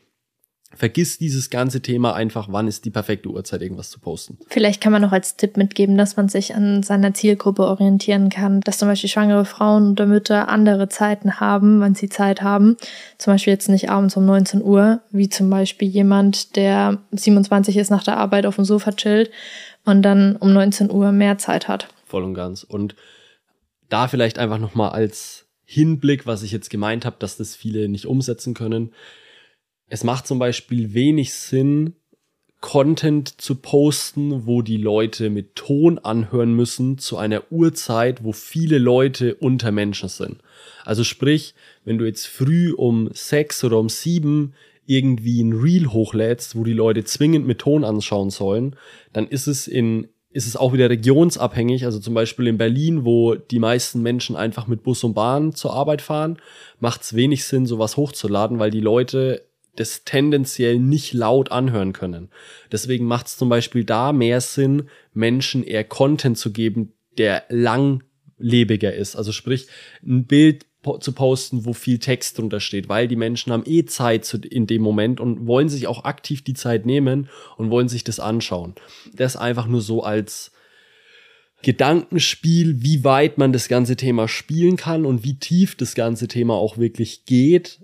[0.75, 4.37] vergiss dieses ganze Thema einfach, wann ist die perfekte Uhrzeit, irgendwas zu posten.
[4.49, 8.61] Vielleicht kann man noch als Tipp mitgeben, dass man sich an seiner Zielgruppe orientieren kann,
[8.61, 12.77] dass zum Beispiel schwangere Frauen oder Mütter andere Zeiten haben, wann sie Zeit haben.
[13.17, 17.89] Zum Beispiel jetzt nicht abends um 19 Uhr, wie zum Beispiel jemand, der 27 ist,
[17.89, 19.31] nach der Arbeit auf dem Sofa chillt
[19.85, 21.87] und dann um 19 Uhr mehr Zeit hat.
[22.05, 22.63] Voll und ganz.
[22.63, 22.95] Und
[23.89, 28.05] da vielleicht einfach nochmal als Hinblick, was ich jetzt gemeint habe, dass das viele nicht
[28.05, 28.93] umsetzen können.
[29.89, 31.93] Es macht zum Beispiel wenig Sinn,
[32.59, 38.79] Content zu posten, wo die Leute mit Ton anhören müssen zu einer Uhrzeit, wo viele
[38.79, 40.37] Leute unter Menschen sind.
[40.83, 41.53] Also sprich,
[41.85, 44.53] wenn du jetzt früh um sechs oder um sieben
[44.87, 48.75] irgendwie ein Reel hochlädst, wo die Leute zwingend mit Ton anschauen sollen,
[49.13, 51.85] dann ist es in ist es auch wieder regionsabhängig.
[51.85, 55.73] Also zum Beispiel in Berlin, wo die meisten Menschen einfach mit Bus und Bahn zur
[55.73, 56.37] Arbeit fahren,
[56.79, 59.46] macht es wenig Sinn, sowas hochzuladen, weil die Leute
[59.79, 62.29] das tendenziell nicht laut anhören können.
[62.71, 68.93] Deswegen macht es zum Beispiel da mehr Sinn, Menschen eher Content zu geben, der langlebiger
[68.93, 69.15] ist.
[69.15, 69.67] Also sprich,
[70.03, 70.65] ein Bild
[70.99, 74.81] zu posten, wo viel Text drunter steht, weil die Menschen haben eh Zeit in dem
[74.81, 78.75] Moment und wollen sich auch aktiv die Zeit nehmen und wollen sich das anschauen.
[79.13, 80.51] Das einfach nur so als
[81.63, 86.53] Gedankenspiel, wie weit man das ganze Thema spielen kann und wie tief das ganze Thema
[86.53, 87.79] auch wirklich geht.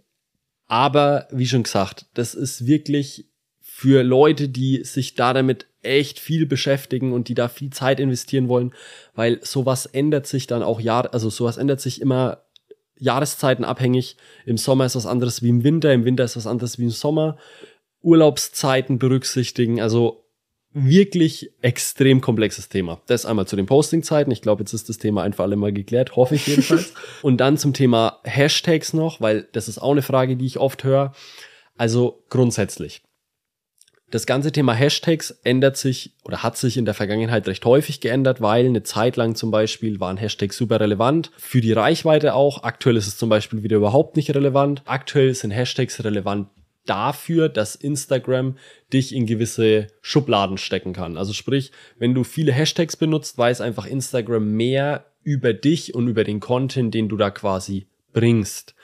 [0.73, 3.27] Aber wie schon gesagt, das ist wirklich
[3.62, 8.47] für Leute, die sich da damit echt viel beschäftigen und die da viel Zeit investieren
[8.47, 8.73] wollen,
[9.13, 12.45] weil sowas ändert sich dann auch Jahr, also sowas ändert sich immer
[12.97, 14.17] Jahreszeiten abhängig.
[14.47, 16.89] Im Sommer ist was anderes wie im Winter, im Winter ist was anderes wie im
[16.89, 17.38] Sommer.
[18.01, 20.22] Urlaubszeiten berücksichtigen, also
[20.73, 23.01] wirklich extrem komplexes Thema.
[23.07, 24.31] Das einmal zu den Postingzeiten.
[24.31, 26.93] Ich glaube, jetzt ist das Thema ein für alle Mal geklärt, hoffe ich jedenfalls.
[27.21, 30.83] Und dann zum Thema Hashtags noch, weil das ist auch eine Frage, die ich oft
[30.83, 31.13] höre.
[31.77, 33.01] Also grundsätzlich.
[34.13, 38.41] Das ganze Thema Hashtags ändert sich oder hat sich in der Vergangenheit recht häufig geändert,
[38.41, 41.31] weil eine Zeit lang zum Beispiel waren Hashtags super relevant.
[41.38, 42.62] Für die Reichweite auch.
[42.62, 44.83] Aktuell ist es zum Beispiel wieder überhaupt nicht relevant.
[44.86, 46.49] Aktuell sind Hashtags relevant
[46.86, 48.58] dafür, dass Instagram
[48.91, 51.17] dich in gewisse Schubladen stecken kann.
[51.17, 56.24] Also sprich, wenn du viele Hashtags benutzt, weiß einfach Instagram mehr über dich und über
[56.24, 58.76] den Content, den du da quasi bringst.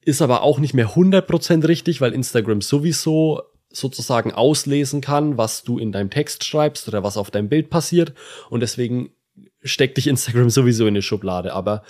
[0.00, 5.78] Ist aber auch nicht mehr 100% richtig, weil Instagram sowieso sozusagen auslesen kann, was du
[5.78, 8.14] in deinem Text schreibst oder was auf deinem Bild passiert.
[8.48, 9.10] Und deswegen
[9.62, 11.52] steckt dich Instagram sowieso in eine Schublade.
[11.52, 11.82] Aber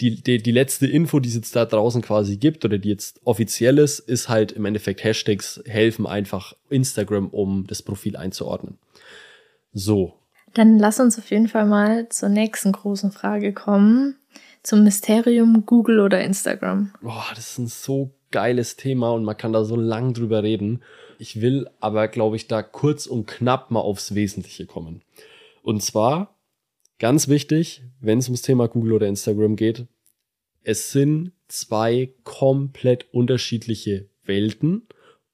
[0.00, 3.20] die, die, die letzte Info, die es jetzt da draußen quasi gibt oder die jetzt
[3.24, 8.78] offiziell ist, ist halt im Endeffekt Hashtags helfen einfach Instagram, um das Profil einzuordnen.
[9.72, 10.14] So.
[10.54, 14.16] Dann lass uns auf jeden Fall mal zur nächsten großen Frage kommen.
[14.62, 16.92] Zum Mysterium Google oder Instagram.
[17.00, 20.82] Boah, das ist ein so geiles Thema und man kann da so lang drüber reden.
[21.18, 25.02] Ich will aber, glaube ich, da kurz und knapp mal aufs Wesentliche kommen.
[25.62, 26.35] Und zwar,
[26.98, 29.86] ganz wichtig, wenn es ums Thema Google oder Instagram geht,
[30.62, 34.82] es sind zwei komplett unterschiedliche Welten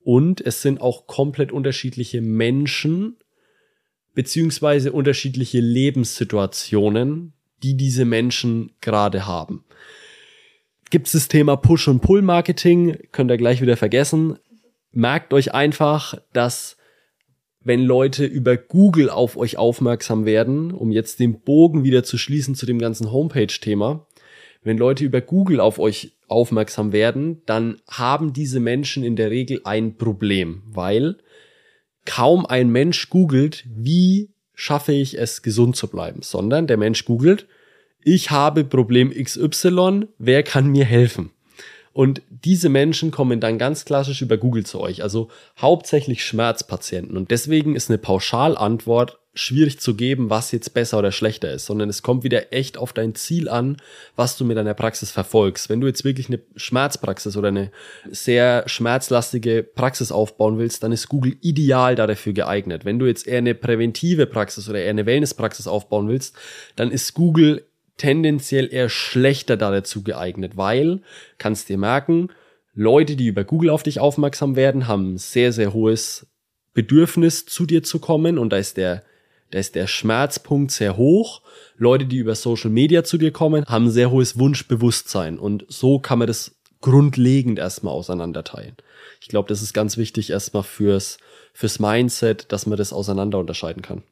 [0.04, 3.16] und es sind auch komplett unterschiedliche Menschen
[4.14, 9.64] beziehungsweise unterschiedliche Lebenssituationen, die diese Menschen gerade haben.
[10.90, 14.38] Gibt es das Thema Push- und Pull-Marketing, könnt ihr gleich wieder vergessen.
[14.90, 16.76] Merkt euch einfach, dass
[17.64, 22.54] wenn Leute über Google auf euch aufmerksam werden, um jetzt den Bogen wieder zu schließen
[22.54, 24.06] zu dem ganzen Homepage-Thema,
[24.62, 29.60] wenn Leute über Google auf euch aufmerksam werden, dann haben diese Menschen in der Regel
[29.64, 31.16] ein Problem, weil
[32.04, 37.46] kaum ein Mensch googelt, wie schaffe ich es, gesund zu bleiben, sondern der Mensch googelt,
[38.04, 41.30] ich habe Problem XY, wer kann mir helfen?
[41.92, 45.28] Und diese Menschen kommen dann ganz klassisch über Google zu euch, also
[45.58, 47.16] hauptsächlich Schmerzpatienten.
[47.16, 51.88] Und deswegen ist eine Pauschalantwort schwierig zu geben, was jetzt besser oder schlechter ist, sondern
[51.88, 53.78] es kommt wieder echt auf dein Ziel an,
[54.14, 55.70] was du mit deiner Praxis verfolgst.
[55.70, 57.70] Wenn du jetzt wirklich eine Schmerzpraxis oder eine
[58.10, 62.84] sehr schmerzlastige Praxis aufbauen willst, dann ist Google ideal dafür geeignet.
[62.84, 66.36] Wenn du jetzt eher eine präventive Praxis oder eher eine Wellnesspraxis aufbauen willst,
[66.76, 67.64] dann ist Google
[67.96, 71.00] tendenziell eher schlechter dazu geeignet, weil,
[71.38, 72.28] kannst dir merken,
[72.74, 76.26] Leute, die über Google auf dich aufmerksam werden, haben sehr, sehr hohes
[76.72, 79.02] Bedürfnis zu dir zu kommen und da ist der,
[79.50, 81.42] da ist der Schmerzpunkt sehr hoch.
[81.76, 86.18] Leute, die über Social Media zu dir kommen, haben sehr hohes Wunschbewusstsein und so kann
[86.18, 88.76] man das grundlegend erstmal auseinanderteilen.
[89.20, 91.18] Ich glaube, das ist ganz wichtig erstmal fürs,
[91.52, 94.02] fürs Mindset, dass man das auseinander unterscheiden kann.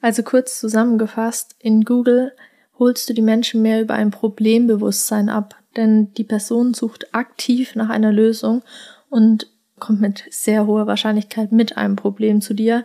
[0.00, 2.32] Also kurz zusammengefasst, in Google
[2.78, 7.88] holst du die Menschen mehr über ein Problembewusstsein ab, denn die Person sucht aktiv nach
[7.88, 8.62] einer Lösung
[9.08, 12.84] und kommt mit sehr hoher Wahrscheinlichkeit mit einem Problem zu dir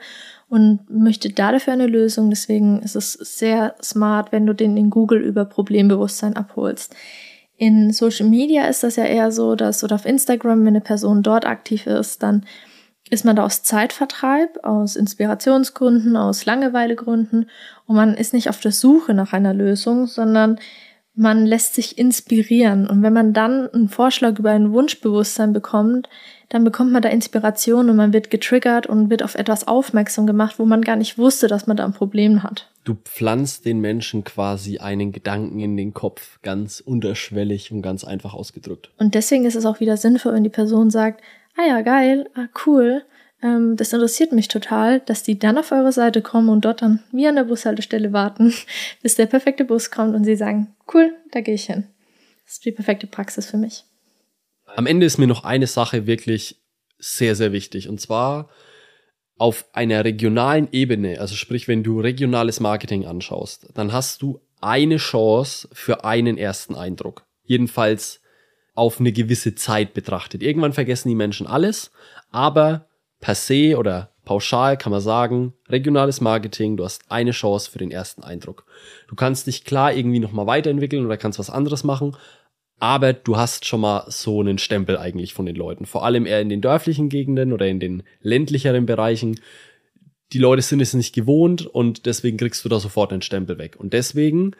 [0.49, 2.29] und möchte dafür eine Lösung.
[2.29, 6.93] Deswegen ist es sehr smart, wenn du den in Google über Problembewusstsein abholst.
[7.55, 11.23] In Social Media ist das ja eher so, dass oder auf Instagram, wenn eine Person
[11.23, 12.45] dort aktiv ist, dann
[13.11, 17.49] ist man da aus Zeitvertreib, aus Inspirationsgründen, aus Langeweilegründen
[17.85, 20.57] und man ist nicht auf der Suche nach einer Lösung, sondern
[21.13, 22.87] man lässt sich inspirieren.
[22.87, 26.07] Und wenn man dann einen Vorschlag über ein Wunschbewusstsein bekommt,
[26.47, 30.57] dann bekommt man da Inspiration und man wird getriggert und wird auf etwas aufmerksam gemacht,
[30.57, 32.69] wo man gar nicht wusste, dass man da ein Problem hat.
[32.83, 38.33] Du pflanzt den Menschen quasi einen Gedanken in den Kopf, ganz unterschwellig und ganz einfach
[38.33, 38.91] ausgedrückt.
[38.97, 41.21] Und deswegen ist es auch wieder sinnvoll, wenn die Person sagt,
[41.57, 43.03] ah ja, geil, ah cool,
[43.41, 47.03] ähm, das interessiert mich total, dass die dann auf eure Seite kommen und dort dann
[47.11, 48.53] wie an der Bushaltestelle warten,
[49.01, 51.87] bis der perfekte Bus kommt und sie sagen, cool, da gehe ich hin.
[52.45, 53.83] Das ist die perfekte Praxis für mich.
[54.75, 56.61] Am Ende ist mir noch eine Sache wirklich
[56.97, 57.89] sehr, sehr wichtig.
[57.89, 58.49] Und zwar
[59.37, 64.97] auf einer regionalen Ebene, also sprich, wenn du regionales Marketing anschaust, dann hast du eine
[64.97, 67.25] Chance für einen ersten Eindruck.
[67.43, 68.20] Jedenfalls
[68.73, 70.43] auf eine gewisse Zeit betrachtet.
[70.43, 71.91] Irgendwann vergessen die Menschen alles,
[72.31, 72.87] aber
[73.19, 77.91] per se oder pauschal kann man sagen, regionales Marketing, du hast eine Chance für den
[77.91, 78.65] ersten Eindruck.
[79.07, 82.15] Du kannst dich klar irgendwie nochmal weiterentwickeln oder kannst was anderes machen,
[82.79, 85.85] aber du hast schon mal so einen Stempel eigentlich von den Leuten.
[85.85, 89.39] Vor allem eher in den dörflichen Gegenden oder in den ländlicheren Bereichen.
[90.33, 93.75] Die Leute sind es nicht gewohnt und deswegen kriegst du da sofort einen Stempel weg.
[93.77, 94.55] Und deswegen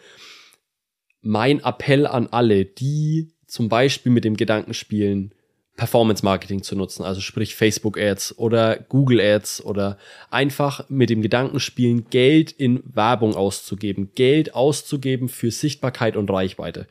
[1.22, 5.34] mein Appell an alle, die zum Beispiel mit dem Gedanken spielen,
[5.76, 9.98] Performance Marketing zu nutzen, also sprich Facebook Ads oder Google Ads oder
[10.30, 16.88] einfach mit dem Gedanken spielen, Geld in Werbung auszugeben, Geld auszugeben für Sichtbarkeit und Reichweite.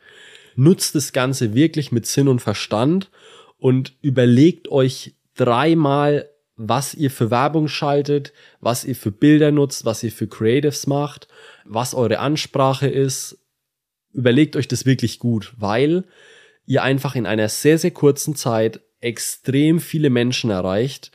[0.55, 3.09] Nutzt das Ganze wirklich mit Sinn und Verstand
[3.57, 10.03] und überlegt euch dreimal, was ihr für Werbung schaltet, was ihr für Bilder nutzt, was
[10.03, 11.27] ihr für Creatives macht,
[11.65, 13.39] was eure Ansprache ist.
[14.13, 16.03] Überlegt euch das wirklich gut, weil
[16.71, 21.11] ihr einfach in einer sehr, sehr kurzen Zeit extrem viele Menschen erreicht,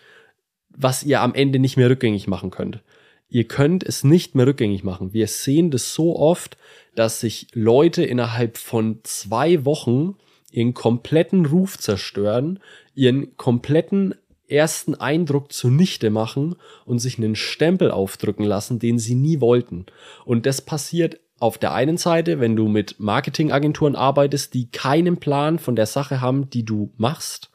[0.68, 2.82] was ihr am Ende nicht mehr rückgängig machen könnt.
[3.30, 5.14] Ihr könnt es nicht mehr rückgängig machen.
[5.14, 6.58] Wir sehen das so oft,
[6.94, 10.16] dass sich Leute innerhalb von zwei Wochen
[10.50, 12.60] ihren kompletten Ruf zerstören,
[12.94, 14.14] ihren kompletten
[14.48, 19.86] ersten Eindruck zunichte machen und sich einen Stempel aufdrücken lassen, den sie nie wollten.
[20.26, 25.58] Und das passiert auf der einen Seite, wenn du mit Marketingagenturen arbeitest, die keinen Plan
[25.58, 27.50] von der Sache haben, die du machst.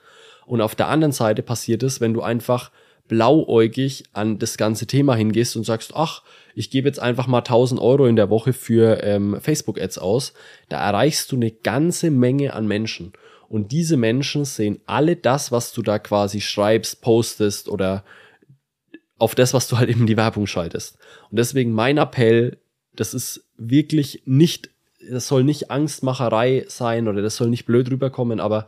[0.46, 2.72] Und auf der anderen Seite passiert es, wenn du einfach
[3.08, 6.24] blauäugig an das ganze Thema hingehst und sagst, ach,
[6.56, 10.34] ich gebe jetzt einfach mal 1000 Euro in der Woche für ähm, Facebook-Ads aus.
[10.70, 13.14] Da erreichst du eine ganze Menge an Menschen.
[13.50, 18.06] Und diese Menschen sehen alle das, was du da quasi schreibst, postest oder
[19.18, 20.98] auf das, was du halt eben die Werbung schaltest.
[21.30, 22.60] Und deswegen mein Appell,
[22.96, 24.70] das ist wirklich nicht,
[25.10, 28.66] das soll nicht Angstmacherei sein oder das soll nicht blöd rüberkommen, aber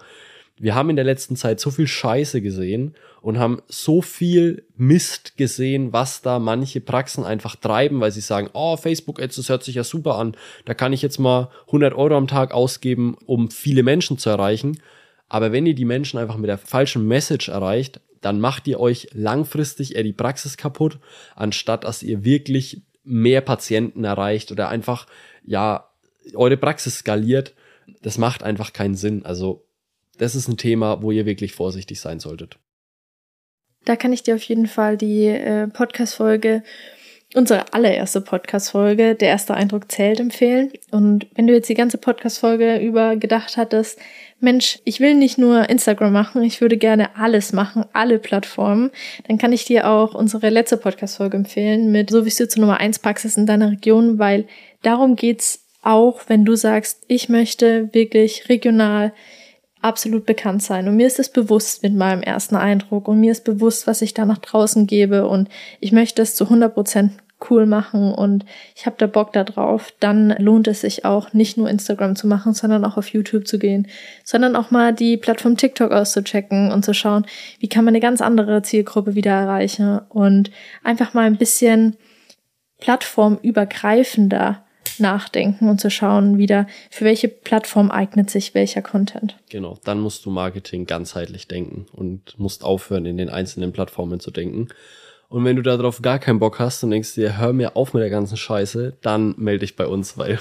[0.57, 5.35] wir haben in der letzten Zeit so viel Scheiße gesehen und haben so viel Mist
[5.35, 9.63] gesehen, was da manche Praxen einfach treiben, weil sie sagen, oh, Facebook Ads, das hört
[9.63, 10.37] sich ja super an.
[10.65, 14.79] Da kann ich jetzt mal 100 Euro am Tag ausgeben, um viele Menschen zu erreichen.
[15.27, 19.07] Aber wenn ihr die Menschen einfach mit der falschen Message erreicht, dann macht ihr euch
[19.13, 20.99] langfristig eher die Praxis kaputt,
[21.35, 25.07] anstatt dass ihr wirklich mehr Patienten erreicht oder einfach,
[25.43, 25.89] ja,
[26.35, 27.53] eure Praxis skaliert.
[28.01, 29.25] Das macht einfach keinen Sinn.
[29.25, 29.65] Also
[30.17, 32.59] das ist ein Thema, wo ihr wirklich vorsichtig sein solltet.
[33.85, 36.63] Da kann ich dir auf jeden Fall die äh, Podcast-Folge,
[37.35, 40.71] unsere allererste Podcast-Folge, der erste Eindruck zählt, empfehlen.
[40.91, 43.99] Und wenn du jetzt die ganze Podcast-Folge über gedacht hattest,
[44.39, 48.91] Mensch, ich will nicht nur Instagram machen, ich würde gerne alles machen, alle Plattformen,
[49.27, 52.79] dann kann ich dir auch unsere letzte Podcast-Folge empfehlen mit So wie du zur Nummer
[52.79, 54.45] 1 Praxis in deiner Region, weil
[54.81, 59.13] darum geht's auch, wenn du sagst, ich möchte wirklich regional
[59.83, 60.87] absolut bekannt sein.
[60.87, 64.13] Und mir ist es bewusst mit meinem ersten Eindruck und mir ist bewusst, was ich
[64.13, 67.11] da nach draußen gebe und ich möchte es zu 100 Prozent
[67.49, 71.57] cool machen und ich habe da Bock da drauf, dann lohnt es sich auch nicht
[71.57, 73.87] nur Instagram zu machen, sondern auch auf YouTube zu gehen,
[74.23, 77.25] sondern auch mal die Plattform TikTok auszuchecken und zu schauen,
[77.59, 80.51] wie kann man eine ganz andere Zielgruppe wieder erreichen und
[80.83, 81.97] einfach mal ein bisschen
[82.79, 84.63] plattformübergreifender
[84.99, 89.37] nachdenken und zu schauen wieder, für welche Plattform eignet sich welcher Content.
[89.49, 94.31] Genau, dann musst du Marketing ganzheitlich denken und musst aufhören, in den einzelnen Plattformen zu
[94.31, 94.67] denken.
[95.33, 98.03] Und wenn du darauf gar keinen Bock hast und denkst dir, hör mir auf mit
[98.03, 100.37] der ganzen Scheiße, dann melde dich bei uns, weil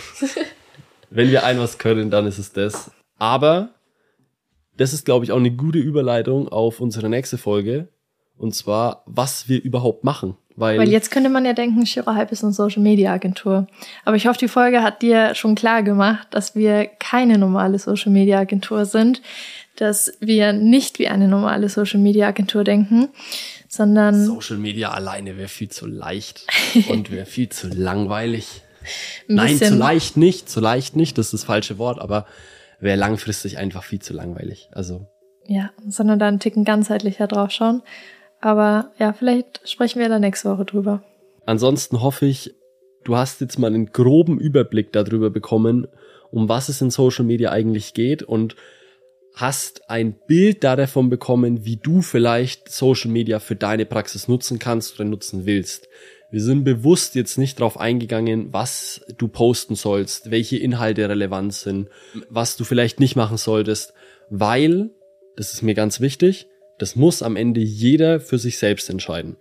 [1.11, 2.91] wenn wir ein was können, dann ist es das.
[3.17, 3.71] Aber
[4.77, 7.89] das ist, glaube ich, auch eine gute Überleitung auf unsere nächste Folge.
[8.37, 10.37] Und zwar, was wir überhaupt machen.
[10.57, 13.69] Weil, Weil jetzt könnte man ja denken, Shiro Hype ist eine Social Media Agentur.
[14.05, 18.13] Aber ich hoffe, die Folge hat dir schon klar gemacht, dass wir keine normale Social
[18.13, 19.23] Media Agentur sind,
[19.77, 23.09] dass wir nicht wie eine normale Social Media Agentur denken,
[23.73, 26.47] sondern Social Media alleine wäre viel zu leicht
[26.89, 28.63] und wäre viel zu langweilig.
[29.29, 32.27] Nein, zu leicht nicht, zu leicht nicht, das ist das falsche Wort, aber
[32.81, 34.69] wäre langfristig einfach viel zu langweilig.
[34.73, 35.07] Also
[35.47, 37.83] ja, sondern da einen Ticken ganzheitlicher drauf schauen.
[38.41, 41.03] Aber ja, vielleicht sprechen wir da nächste Woche drüber.
[41.47, 42.55] Ansonsten hoffe ich,
[43.05, 45.87] du hast jetzt mal einen groben Überblick darüber bekommen,
[46.31, 48.55] um was es in Social Media eigentlich geht und
[49.35, 54.59] hast ein Bild da davon bekommen, wie du vielleicht Social Media für deine Praxis nutzen
[54.59, 55.89] kannst oder nutzen willst.
[56.31, 61.89] Wir sind bewusst jetzt nicht darauf eingegangen, was du posten sollst, welche Inhalte relevant sind,
[62.31, 63.93] was du vielleicht nicht machen solltest,
[64.31, 64.91] weil,
[65.37, 66.47] das ist mir ganz wichtig,
[66.79, 69.37] das muss am Ende jeder für sich selbst entscheiden.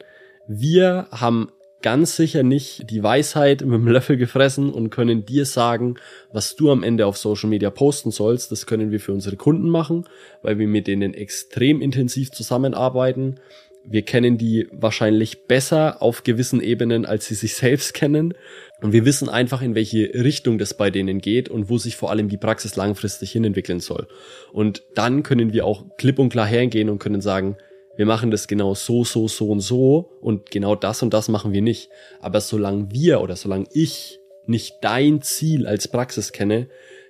[0.48, 1.50] Wir haben
[1.82, 5.96] ganz sicher nicht die Weisheit mit dem Löffel gefressen und können dir sagen,
[6.32, 8.52] was du am Ende auf Social Media posten sollst.
[8.52, 10.06] Das können wir für unsere Kunden machen,
[10.42, 13.40] weil wir mit denen extrem intensiv zusammenarbeiten.
[13.84, 18.34] Wir kennen die wahrscheinlich besser auf gewissen Ebenen, als sie sich selbst kennen.
[18.82, 22.12] Und wir wissen einfach, in welche Richtung das bei denen geht und wo sich vor
[22.12, 24.08] allem die Praxis langfristig hin entwickeln soll.
[24.52, 27.58] Und dann können wir auch klipp und klar hergehen und können sagen,
[28.02, 31.54] wir machen das genau so, so, so und so und genau das und das machen
[31.54, 31.92] wir nicht.
[32.20, 36.68] Aber solange wir oder solange ich nicht dein Ziel als Praxis kenne,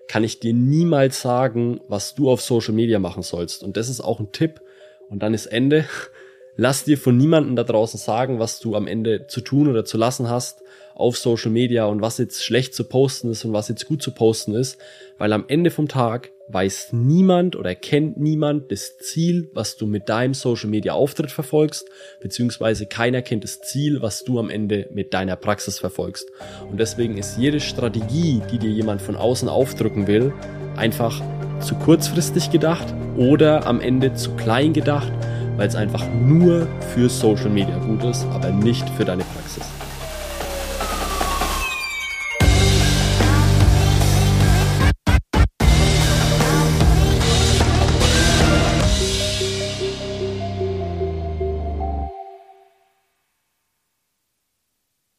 [0.10, 3.64] kann ich dir niemals sagen, was du auf Social Media machen sollst.
[3.64, 4.60] Und das ist auch ein Tipp.
[5.08, 5.86] Und dann ist Ende.
[6.58, 9.98] Lass dir von niemandem da draußen sagen, was du am Ende zu tun oder zu
[9.98, 10.62] lassen hast
[10.94, 14.12] auf Social Media und was jetzt schlecht zu posten ist und was jetzt gut zu
[14.12, 14.78] posten ist,
[15.18, 20.10] weil am Ende vom Tag weiß niemand oder kennt niemand das Ziel, was du mit
[20.10, 21.86] deinem Social Media Auftritt verfolgst,
[22.22, 26.30] beziehungsweise keiner kennt das Ziel, was du am Ende mit deiner Praxis verfolgst.
[26.70, 30.34] Und deswegen ist jede Strategie, die dir jemand von außen aufdrücken will,
[30.76, 31.22] einfach
[31.60, 35.12] zu kurzfristig gedacht oder am Ende zu klein gedacht
[35.62, 39.81] weil es einfach nur für Social Media gut ist, aber nicht für deine Praxis.